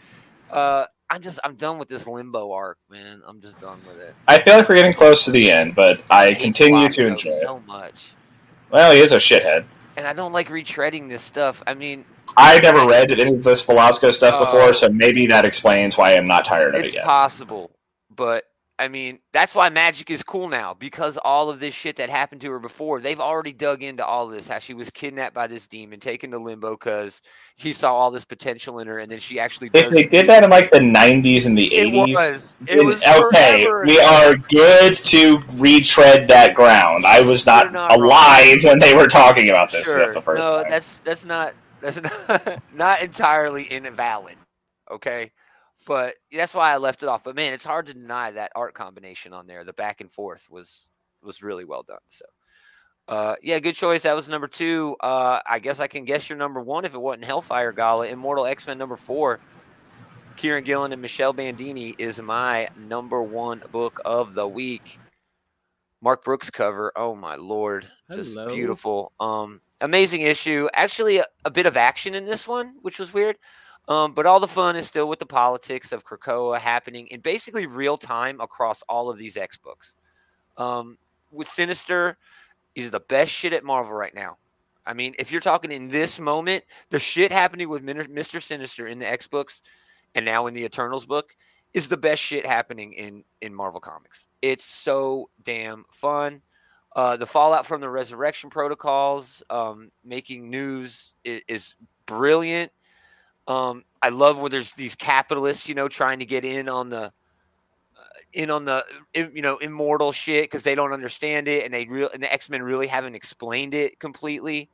[0.50, 3.22] Uh, I'm just, I'm done with this limbo arc, man.
[3.26, 4.14] I'm just done with it.
[4.26, 7.30] I feel like we're getting close to the end, but I hate continue to enjoy
[7.30, 7.42] it.
[7.42, 8.12] so much,
[8.70, 9.64] Well, he is a shithead.
[9.96, 11.62] and I don't like retreading this stuff.
[11.66, 12.04] I mean,
[12.36, 14.44] I never read any of this Belasco stuff Oh.
[14.44, 17.04] before, uh, so maybe that explains why I'm not tired of it yet.
[17.04, 17.70] possible,
[18.14, 18.44] but
[18.78, 22.42] I mean, that's why Magik is cool now because all of this shit that happened
[22.42, 24.48] to her before, they've already dug into all of this.
[24.48, 27.22] How she was kidnapped by this demon, taken to limbo because
[27.56, 29.70] he saw all this potential in her, and then she actually.
[29.72, 32.56] If they did that in like the '90s and the It '80s, was.
[32.66, 33.64] It was okay.
[33.64, 37.04] forever We are good to retread that ground.
[37.06, 40.02] I was not, not alive when they were talking about this Sure.
[40.02, 40.70] stuff the first no, time.
[40.70, 41.98] that's that's not that's
[42.28, 44.36] not not entirely invalid.
[44.90, 45.32] Okay,
[45.86, 47.24] but that's why I left it off.
[47.24, 49.64] But man, it's hard to deny that art combination on there.
[49.64, 50.88] The back and forth was
[51.22, 51.98] was really well done.
[52.08, 52.24] So,
[53.08, 54.02] uh, yeah, good choice.
[54.02, 54.96] That was number two.
[55.00, 58.08] Uh, I guess I can guess your number one if it wasn't Hellfire Gala.
[58.08, 59.40] Immortal X Men number four.
[60.36, 64.98] Kieron Gillen and Michelle Bandini is my number one book of the week.
[66.02, 66.92] Mark Brooks cover.
[66.94, 68.48] Oh my lord, just Hello.
[68.48, 69.12] beautiful.
[69.18, 70.68] Um, amazing issue.
[70.74, 73.38] Actually, a, a bit of action in this one, which was weird.
[73.88, 77.66] Um, but all the fun is still with the politics of Krakoa happening in basically
[77.66, 79.94] real time across all of these X books.
[80.56, 80.98] Um,
[81.30, 82.16] with Sinister,
[82.76, 84.36] is the best shit at Marvel right now.
[84.84, 88.40] I mean, if you're talking in this moment, the shit happening with Mr.
[88.40, 89.62] Sinister in the X books
[90.14, 91.34] and now in the Eternals book
[91.74, 94.28] is the best shit happening in in Marvel Comics.
[94.40, 96.42] It's so damn fun.
[96.94, 101.74] Uh, the fallout from the Resurrection Protocols, um, making news is, is
[102.06, 102.72] brilliant.
[103.48, 107.04] Um, I love where there's these capitalists, you know, trying to get in on the
[107.04, 107.10] uh,
[108.32, 108.84] in on the
[109.14, 112.50] you know immortal shit because they don't understand it, and they real and the X
[112.50, 114.70] Men really haven't explained it completely.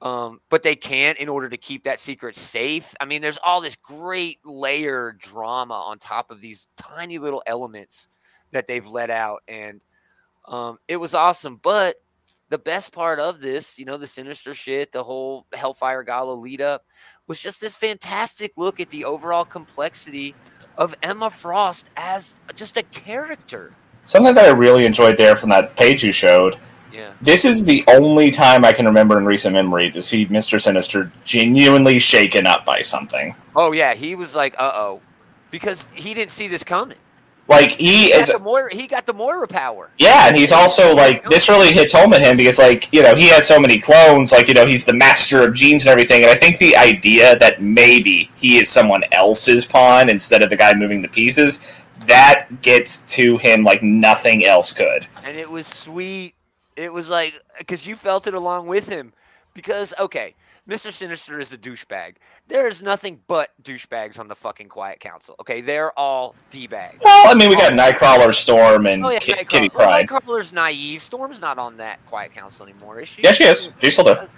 [0.00, 2.94] Um, but they can't in order to keep that secret safe.
[3.00, 8.06] I mean, there's all this great layered drama on top of these tiny little elements
[8.52, 9.80] that they've let out, and
[10.46, 11.58] um, it was awesome.
[11.60, 11.96] But
[12.48, 16.60] the best part of this, you know, the sinister shit, the whole Hellfire Gala lead
[16.60, 16.84] up,
[17.28, 20.34] was just this fantastic look at the overall complexity
[20.76, 23.72] of Emma Frost as just a character.
[24.06, 26.58] Something that I really enjoyed there from that page you showed.
[26.92, 27.12] Yeah.
[27.20, 31.12] This is the only time I can remember in recent memory to see Mister Sinister
[31.22, 33.36] genuinely shaken up by something.
[33.54, 35.00] Oh yeah, he was like, uh oh,
[35.50, 36.98] because he didn't see this coming.
[37.48, 39.90] Like he He is got the Moira, he got the Moira power.
[39.98, 43.14] Yeah, and he's also like this really hits home at him because like you know
[43.14, 46.22] he has so many clones, like you know he's the master of genes and everything,
[46.22, 50.56] and I think the idea that maybe he is someone else's pawn instead of the
[50.56, 51.74] guy moving the pieces
[52.06, 55.06] that gets to him like nothing else could.
[55.24, 56.34] and it was sweet.
[56.76, 59.12] It was like because you felt it along with him.
[59.54, 60.34] Because okay,
[60.68, 62.16] Mister Sinister is the douchebag.
[62.46, 65.34] There is nothing but douchebags on the fucking Quiet Council.
[65.40, 66.98] Okay, they're all d bags.
[67.02, 69.48] Well, I mean we got Nightcrawler, Storm, and Oh yeah, Ki- Nightcrawler.
[69.48, 70.06] Kitty Well, Pryde.
[70.08, 71.02] Nightcrawler's naive.
[71.02, 73.22] Storm's not on that Quiet Council anymore, is she?
[73.22, 73.70] Yeah, she is.
[73.80, 74.28] She's still there.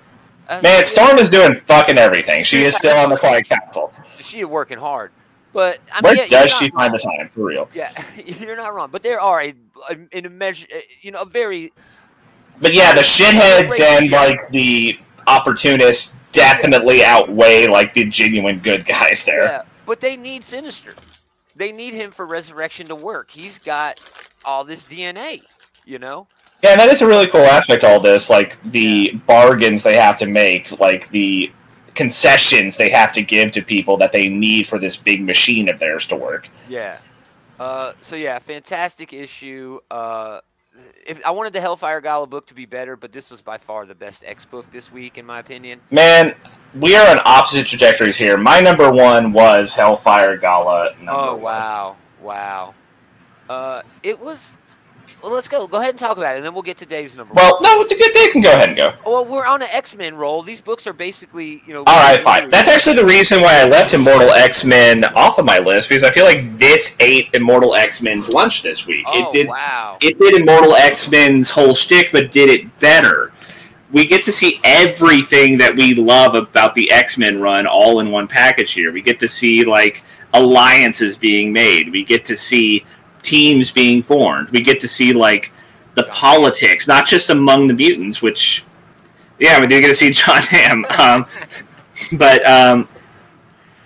[0.48, 2.44] Uh, Man, Storm is doing fucking everything.
[2.44, 3.92] She is still on the Quiet Council.
[4.20, 5.10] She is working hard,
[5.52, 7.68] but I mean, Where yeah, does she find the time for real?
[7.74, 7.90] Yeah,
[8.24, 8.88] you're not wrong.
[8.92, 9.52] But there are a,
[9.88, 11.72] a in a measure, uh, you know, a very
[12.60, 19.24] But yeah, the shitheads and like the opportunists definitely outweigh like the genuine good guys
[19.24, 19.44] there.
[19.44, 20.94] Yeah, but they need Sinister.
[21.56, 23.30] They need him for Resurrection to work.
[23.30, 24.00] He's got
[24.44, 25.42] all this DNA,
[25.84, 26.26] you know.
[26.62, 27.82] Yeah, and that is a really cool aspect.
[27.82, 31.52] to All this, like the bargains they have to make, like the
[31.94, 35.78] concessions they have to give to people that they need for this big machine of
[35.78, 36.48] theirs to work.
[36.68, 36.98] Yeah.
[37.58, 39.78] Uh, so yeah, fantastic issue.
[39.90, 40.40] Uh,
[41.06, 43.86] if I wanted the Hellfire Gala book to be better, but this was by far
[43.86, 45.80] the best X book this week, in my opinion.
[45.90, 46.34] Man,
[46.74, 48.36] we are on opposite trajectories here.
[48.36, 50.94] My number one was Hellfire Gala.
[51.02, 51.42] oh Oh one.
[51.42, 52.74] wow, wow.
[53.48, 54.54] Uh, it was.
[55.22, 55.66] Well, let's go.
[55.66, 57.34] Go ahead and talk about it, and then we'll get to Dave's number.
[57.34, 57.42] one.
[57.44, 58.24] Well, no, it's a good day.
[58.24, 58.94] You can go ahead and go.
[59.04, 60.42] Well, we're on an X Men roll.
[60.42, 61.80] These books are basically, you know.
[61.86, 62.48] All right, fine.
[62.50, 66.04] That's actually the reason why I left Immortal X Men off of my list because
[66.04, 69.04] I feel like this ate Immortal X Men's lunch this week.
[69.08, 69.48] Oh it did.
[69.48, 69.98] wow.
[70.00, 73.32] It did Immortal X Men's whole shtick, but did it better.
[73.92, 78.10] We get to see everything that we love about the X Men run all in
[78.10, 78.92] one package here.
[78.92, 81.90] We get to see like alliances being made.
[81.90, 82.86] We get to see
[83.22, 84.50] teams being formed.
[84.50, 85.52] We get to see like
[85.94, 88.64] the politics, not just among the mutants, which
[89.38, 90.84] yeah, we do get to see John Hamm.
[90.98, 91.26] Um,
[92.18, 92.86] but um,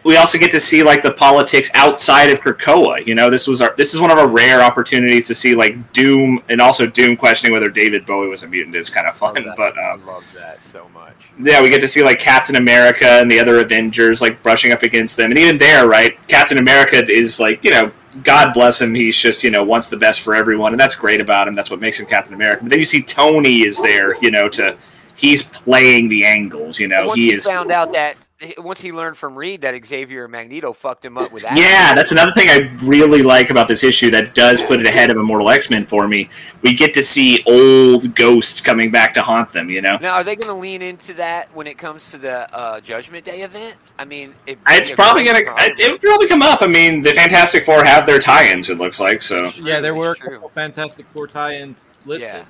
[0.05, 3.05] we also get to see like the politics outside of Krakoa.
[3.07, 5.93] You know, this was our this is one of our rare opportunities to see like
[5.93, 9.35] Doom and also Doom questioning whether David Bowie was a mutant is kind of fun.
[9.35, 9.57] Love that.
[9.57, 11.15] But I um, love that so much.
[11.41, 14.83] yeah, we get to see like Captain America and the other Avengers like brushing up
[14.83, 16.17] against them, and even there, right?
[16.29, 17.91] Captain America is like you know.
[18.23, 18.95] God bless him.
[18.95, 21.55] He's just, you know, wants the best for everyone, and that's great about him.
[21.57, 22.63] That's what makes him Captain America.
[22.63, 24.77] But then you see Tony is there, you know, to
[25.17, 26.79] he's playing the angles.
[26.79, 28.24] You know, Once he you is found out that he-
[28.59, 31.57] once he learned from Reed that Xavier and Magneto fucked him up with that.
[31.57, 35.09] Yeah, that's another thing I really like about this issue that does put it ahead
[35.11, 36.29] of Immortal X Men for me.
[36.63, 39.71] We get to see old ghosts coming back to haunt them.
[39.71, 42.53] You know, Now, are they going to lean into that when it comes to the
[42.55, 43.77] uh, Judgment Day event?
[43.99, 46.61] I mean, it, it's probably gonna it would probably come up.
[46.61, 48.69] I mean, the Fantastic Four have their tie-ins.
[48.69, 49.51] It looks like so.
[49.63, 52.29] Yeah, there were a couple Fantastic Four tie-ins listed.
[52.29, 52.45] Yeah.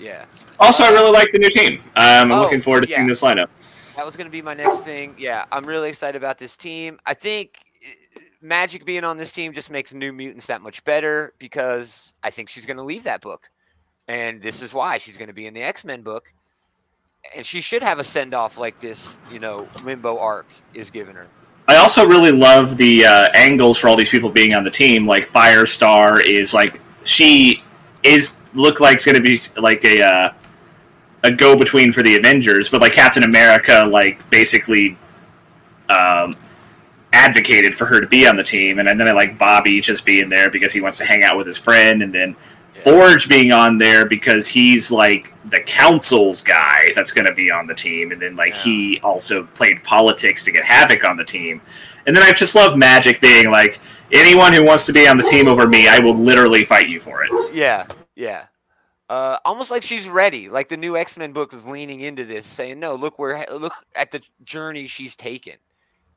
[0.00, 0.24] Yeah.
[0.58, 1.74] Also, I really like the new team.
[1.94, 2.96] Um, I'm Oh, looking forward to yeah.
[2.96, 3.48] seeing this lineup.
[3.96, 5.14] That was going to be my next thing.
[5.18, 6.98] Yeah, I'm really excited about this team.
[7.06, 7.58] I think
[8.16, 12.30] uh, Magik being on this team just makes New Mutants that much better because I
[12.30, 13.48] think she's going to leave that book.
[14.08, 16.32] And this is why she's going to be in the X Men book.
[17.34, 21.14] And she should have a send off like this, you know, limbo arc is given
[21.14, 21.26] her.
[21.66, 25.06] I also really love the uh, angles for all these people being on the team.
[25.06, 27.60] Like Firestar is like she
[28.02, 30.32] is look like it's going to be like a uh,
[31.24, 34.96] a go between for the Avengers, but like Captain America, like basically
[35.88, 36.32] um,
[37.12, 40.28] advocated for her to be on the team, and then I like Bobby just being
[40.28, 42.36] there because he wants to hang out with his friend, and then
[42.82, 47.66] Forge being on there because he's like the council's guy that's going to be on
[47.66, 48.62] the team, and then like Yeah.
[48.62, 51.62] he also played politics to get Havoc on the team,
[52.06, 53.80] and then I just love Magik being like
[54.12, 57.00] anyone who wants to be on the team over me, I will literally fight you
[57.00, 57.30] for it.
[57.54, 58.46] Yeah, yeah.
[59.08, 60.48] Uh, almost like she's ready.
[60.48, 63.74] Like the new X Men book is leaning into this, saying, "No, look, we're look
[63.94, 65.54] at the journey she's taken.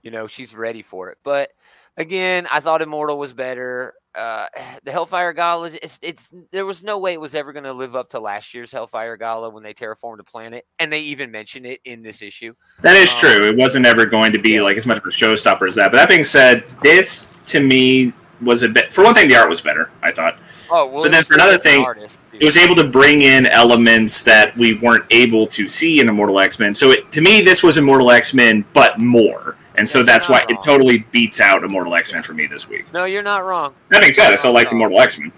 [0.04, 1.52] You know, she's ready for it." But
[1.98, 3.94] again, I thought Immortal was better.
[4.16, 4.46] Uh,
[4.86, 7.94] the Hellfire Gala, it's, it's there was no way it was ever going to live
[7.96, 11.66] up to last year's Hellfire Gala when they terraformed a planet, and they even mention
[11.66, 12.54] it in this issue.
[12.84, 13.50] That is Um, true.
[13.50, 15.92] It wasn't ever going to be like as much of a showstopper as that.
[15.92, 18.94] But that being said, this to me was a bit.
[18.94, 19.92] For one thing, the art was better.
[20.02, 22.20] I thought Oh, well, But then for another thing, artist.
[22.40, 26.40] It was able to bring in elements that we weren't able to see in Immortal
[26.40, 26.74] X Men.
[26.74, 29.58] So it, to me, this was Immortal X Men, but more.
[29.76, 32.92] And so that's why it totally beats out Immortal X Men for me this week.
[32.94, 33.74] no, you're not wrong.
[33.90, 34.72] That being said, I still like.
[34.72, 35.32] Immortal X Men.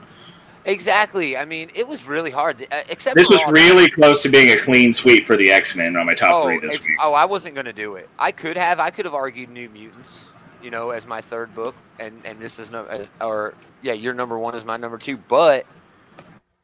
[0.65, 1.35] Exactly.
[1.35, 4.51] I mean, it was really hard, uh, except This was all- really close to being
[4.51, 6.97] a clean sweep for the X Men on my top oh, three this week.
[7.01, 8.09] oh, I wasn't going to do it.
[8.19, 8.79] I could have.
[8.79, 10.25] I could have argued New Mutants,
[10.61, 14.13] you know, as my third book, and and this is no, as, or yeah, your
[14.13, 15.17] number one is my number two.
[15.17, 15.65] But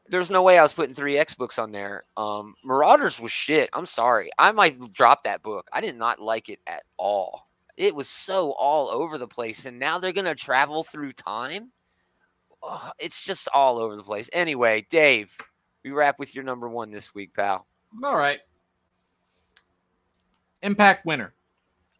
[0.10, 2.04] there's no way I was putting three X books on there.
[2.16, 3.70] Um, Marauders was shit.
[3.74, 4.30] I'm sorry.
[4.38, 5.68] I might drop that book.
[5.74, 7.48] I did not like it at all.
[7.78, 11.72] It was so all over the place, and now they're gonna travel through time.
[12.64, 14.30] Oh, it's just all over the place.
[14.32, 15.36] Anyway, Dave,
[15.84, 17.68] we wrap with your number one this week, pal.
[18.04, 18.40] All right.
[20.62, 21.34] Impact Winter.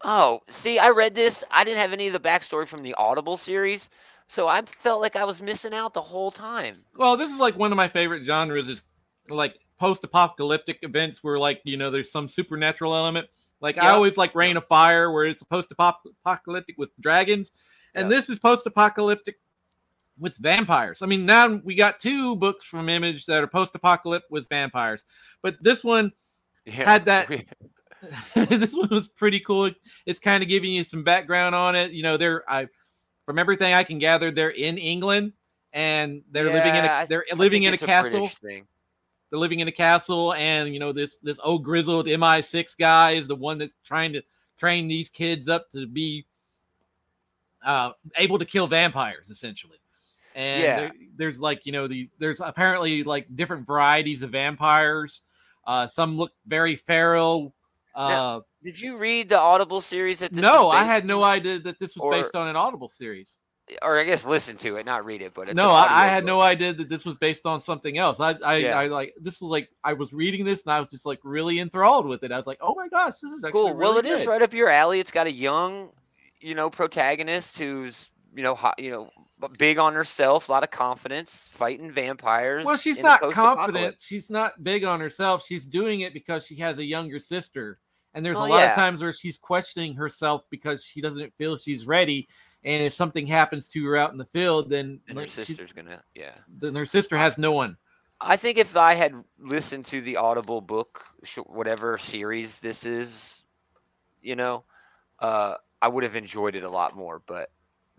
[0.02, 1.44] Oh, see, I read this.
[1.50, 3.90] I didn't have any of the backstory from the Audible series,
[4.28, 6.84] so I felt like I was missing out the whole time.
[6.96, 8.80] Well, this is like one of my favorite genres is
[9.28, 13.28] like post-apocalyptic events where like, you know, there's some supernatural element.
[13.60, 17.52] Like I always like Reign of Fire where it's post-apocalyptic with dragons.
[17.94, 18.16] And Yeah.
[18.16, 19.36] this is post-apocalyptic
[20.18, 21.02] with vampires.
[21.02, 25.02] I mean, now we got two books from Image that are post-apocalyptic with vampires.
[25.42, 26.12] But this one
[26.64, 26.84] Yeah.
[26.90, 27.28] Had that-
[28.34, 29.70] this one was pretty cool.
[30.04, 31.92] It's kind of giving you some background on it.
[31.92, 32.68] You know, they're I
[33.26, 35.32] from everything I can gather, they're in England
[35.72, 38.28] and they're living in Yeah, a they're I living in a castle.
[38.28, 38.66] Thing.
[39.30, 43.26] they're living in a castle, and you know this this old grizzled MI6 guy is
[43.28, 44.22] the one that's trying to
[44.56, 46.24] train these kids up to be
[47.64, 49.78] uh, able to kill vampires, essentially.
[50.34, 50.76] And Yeah.
[50.76, 55.22] there- there's like you know the there's apparently like different varieties of vampires.
[55.66, 57.52] Uh, some look very feral.
[57.94, 61.60] Uh, Now, Did you read the Audible series that this no, I had no idea
[61.60, 63.38] that this was or- based on an Audible series.
[63.80, 66.22] or I guess listen to it, not read it, but it's no, I, I had
[66.24, 66.26] book.
[66.26, 68.18] no idea that this was based on something else.
[68.18, 68.76] I, I, Yeah.
[68.78, 71.60] I like this was like I was reading this and I was just like really
[71.60, 72.32] enthralled with it.
[72.32, 73.74] I was like, oh my gosh, this is actually Cool.
[73.76, 74.28] well, really it is good.
[74.30, 74.98] right up your alley.
[74.98, 75.90] It's got a young,
[76.40, 79.10] you know, protagonist who's you know, hot, you know,
[79.56, 82.66] big on herself, a lot of confidence, fighting vampires.
[82.66, 83.96] Well, she's not confident.
[83.98, 85.44] She's not big on herself.
[85.46, 87.78] She's doing it because she has a younger sister.
[88.16, 88.70] And there's Well, a lot yeah.
[88.70, 92.26] of times where she's questioning herself because she doesn't feel she's ready.
[92.64, 95.42] And if something happens to her out in the field, then And her like, she-
[95.44, 96.32] sister's gonna, yeah.
[96.48, 97.76] then her sister has no one.
[98.18, 101.04] I think if I had listened to the Audible book,
[101.44, 103.42] whatever series this is,
[104.22, 104.64] you know,
[105.20, 107.20] uh, I would have enjoyed it a lot more.
[107.26, 107.50] But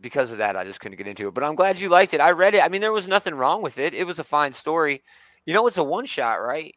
[0.01, 1.35] because of that, I just couldn't get into it.
[1.35, 2.21] But I'm glad you liked it.
[2.21, 2.63] I read it.
[2.63, 3.93] I mean, there was nothing wrong with it.
[3.93, 5.03] It was a fine story.
[5.45, 6.75] You know, it's a one shot, right?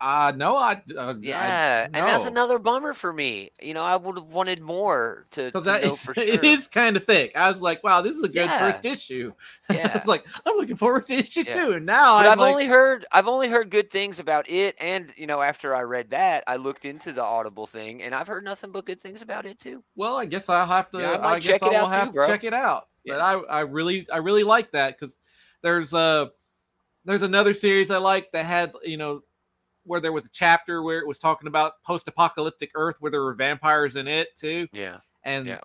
[0.00, 3.50] Uh no, I uh, Yeah, and that's another bummer for me.
[3.60, 6.16] You know, I would have wanted more to, because that is, sure.
[6.16, 7.32] it is kind of thick.
[7.36, 8.56] I was like, wow, this is a good Yeah.
[8.56, 9.32] first issue.
[9.70, 9.90] I Yeah.
[9.94, 11.44] was like, I'm looking forward to issue Yeah.
[11.44, 11.72] two.
[11.72, 15.12] And now I'm I've like, only heard I've only heard good things about it, and
[15.16, 18.44] you know, after I read that, I looked into the Audible thing, and I've heard
[18.44, 19.84] nothing but good things about it too.
[19.94, 20.98] well, I guess I'll have to.
[20.98, 22.88] Yeah, I I guess check it I will have too, to check it out.
[23.06, 23.20] But Yeah.
[23.20, 25.16] I, I really, I really like that because
[25.62, 26.30] there's a
[27.04, 29.22] there's another series I like that had you know
[29.86, 33.34] where there was a chapter where it was talking about post-apocalyptic Earth where there were
[33.34, 35.60] vampires in it too, Yeah, and Yeah.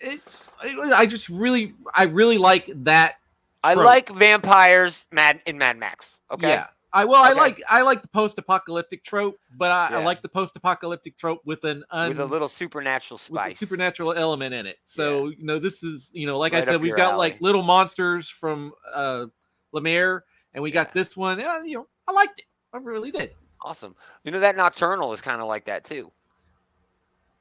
[0.00, 3.16] it's it I just really I really like that.
[3.62, 3.86] I trope.
[3.86, 6.16] like vampires, Mad in Mad Max.
[6.30, 6.66] Okay, Yeah.
[6.92, 11.16] I well, I like I like the post-apocalyptic trope, but I, I like the post-apocalyptic
[11.18, 13.58] trope with an un, with a little supernatural with a spice.
[13.58, 14.76] supernatural element in it.
[14.86, 17.30] So you know, this is you know, like I said, we've got alley.
[17.30, 19.26] like little monsters from uh
[19.74, 20.20] Lemire,
[20.54, 21.40] and we got this one.
[21.40, 22.46] Yeah, you know, I liked it.
[22.72, 23.34] I really did.
[23.64, 23.96] Awesome.
[24.24, 26.12] You know that Nocturnal is kind of like that too.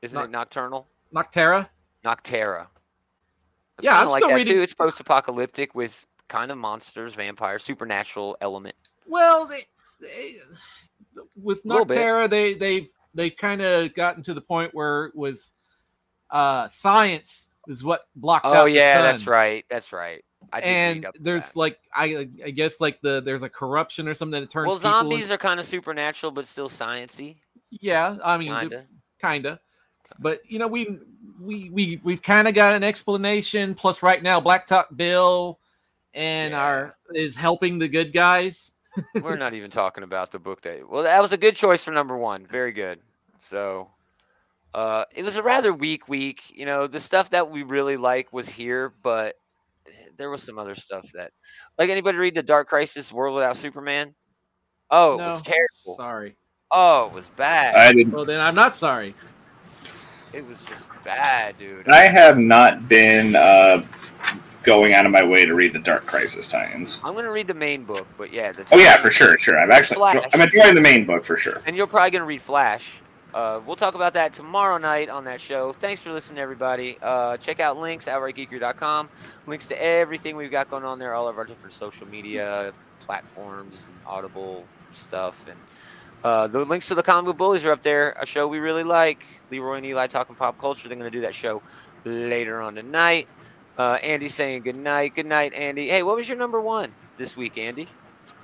[0.02, 0.88] Isn't it Nocturnal?
[1.14, 1.68] Nocterra.
[2.04, 2.68] Nocterra.
[3.78, 4.62] It's Yeah, I'm like still that reading- too.
[4.62, 8.76] It's post-apocalyptic with kind of monsters, vampires, supernatural element.
[9.06, 9.66] Well, they,
[10.00, 10.38] they
[11.42, 15.52] with Nocterra, they they they kind of gotten to the point where it was
[16.32, 19.66] uh science is what blocked Oh yeah, that's right.
[19.70, 20.24] That's right.
[20.52, 21.56] I and there's that.
[21.56, 25.28] like I I guess like the there's a corruption or something that turns well, zombies
[25.28, 27.38] in- are kind of supernatural, but still sciency,
[27.72, 28.84] yeah I mean kind of.
[29.22, 29.60] kind of
[30.20, 31.00] but you know we
[31.42, 35.60] we we we've kind of got an explanation plus right now Blacktop Bill
[36.14, 36.60] and Yeah.
[36.62, 38.72] our is helping the good guys
[39.22, 40.88] We're not even talking about the book that.
[40.88, 42.46] Well, that was a good choice for number one.
[42.46, 43.00] Very good.
[43.40, 43.90] So,
[44.76, 46.44] uh, it was a rather weak week.
[46.56, 49.36] You know, the stuff that we really like was here, but
[50.18, 51.32] there was some other stuff that,
[51.78, 54.14] like, anybody read the Dark Crisis World Without Superman?
[54.92, 55.98] Oh, it was terrible.
[55.98, 56.36] sorry
[56.72, 57.76] Oh, it was bad.
[57.76, 58.14] I didn't.
[58.14, 59.16] well then I'm not sorry
[60.34, 61.88] It was just bad, dude.
[61.88, 63.84] I have not been uh,
[64.64, 67.00] going out of my way to read the Dark Crisis tie-ins.
[67.04, 68.52] I'm gonna read the main book, but yeah.
[68.52, 69.60] The Oh yeah, for sure, sure.
[69.60, 70.24] I'm actually Flash.
[70.34, 71.62] I'm enjoying the main book for sure.
[71.66, 72.86] And you're probably going to read Flash.
[73.34, 75.74] Uh, we'll talk about that tomorrow night on that show.
[75.74, 76.98] Thanks for listening, everybody.
[77.02, 79.10] Uh, check out links, outrightgeekery.com.
[79.48, 83.86] Links to everything we've got going on there, all of our different social media platforms,
[83.88, 85.44] and Audible stuff.
[85.48, 85.58] And
[86.24, 88.84] uh, the links to the Comic Book Bullies are up there, a show we really
[88.84, 89.26] like.
[89.50, 90.88] Leroy and Eli talking pop culture.
[90.88, 91.64] They're going to do that show
[92.06, 93.28] later on tonight.
[93.80, 95.16] Uh, Andy's saying good night.
[95.16, 95.90] Good night, Andy.
[95.90, 97.88] Hey, what was your number one this week, Andy?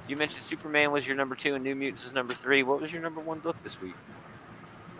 [0.08, 2.64] You mentioned Superman was your number two and New Mutants was number three.
[2.64, 3.94] What was your number one book this week?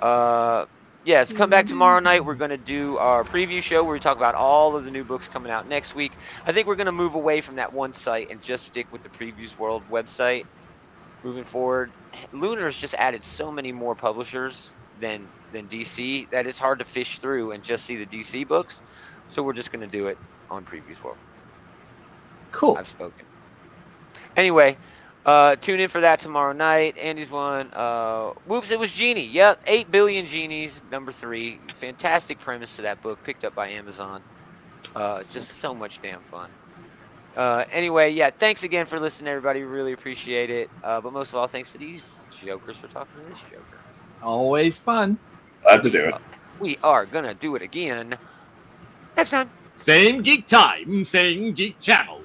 [0.02, 0.66] Uh,
[1.04, 2.24] yes, come back tomorrow night.
[2.24, 5.04] We're going to do our preview show where we talk about all of the new
[5.04, 6.14] books coming out next week.
[6.46, 9.04] I think we're going to move away from that one site and just stick with
[9.04, 10.46] the Previews World website
[11.24, 11.92] moving forward.
[12.34, 17.18] Lunar's just added so many more publishers than than DC that it's hard to fish
[17.18, 18.84] through and just see the DC books.
[19.30, 20.18] So we're just going to do it
[20.50, 21.18] on Previews World.
[22.52, 23.26] cool I've spoken.
[24.36, 24.78] Anyway,
[25.26, 26.98] uh, tune in for that tomorrow night.
[26.98, 27.72] Andy's one.
[27.74, 29.26] Uh, whoops, it was Genie.
[29.28, 31.60] Yep, 8 billion genies, number three.
[31.76, 34.22] Fantastic premise to that book, picked up by Amazon.
[34.96, 36.50] Uh, just so much damn fun.
[37.38, 39.64] Uh, anyway, yeah, thanks again for listening, everybody.
[39.64, 40.70] Really appreciate it.
[40.84, 43.80] Uh, but most of all, thanks to these jokers for talking to this joker.
[44.24, 45.18] always fun
[45.64, 46.16] Glad to do it.
[46.60, 48.18] We are going to do it again
[49.16, 49.50] next time.
[49.78, 52.19] same geek time same geek channel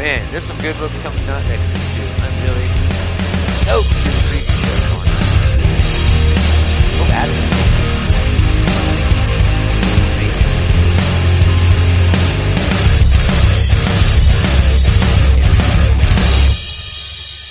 [0.00, 2.08] Man, there's some good books coming out next week, too.
[2.22, 2.72] I'm really
[3.60, 4.09] stoked to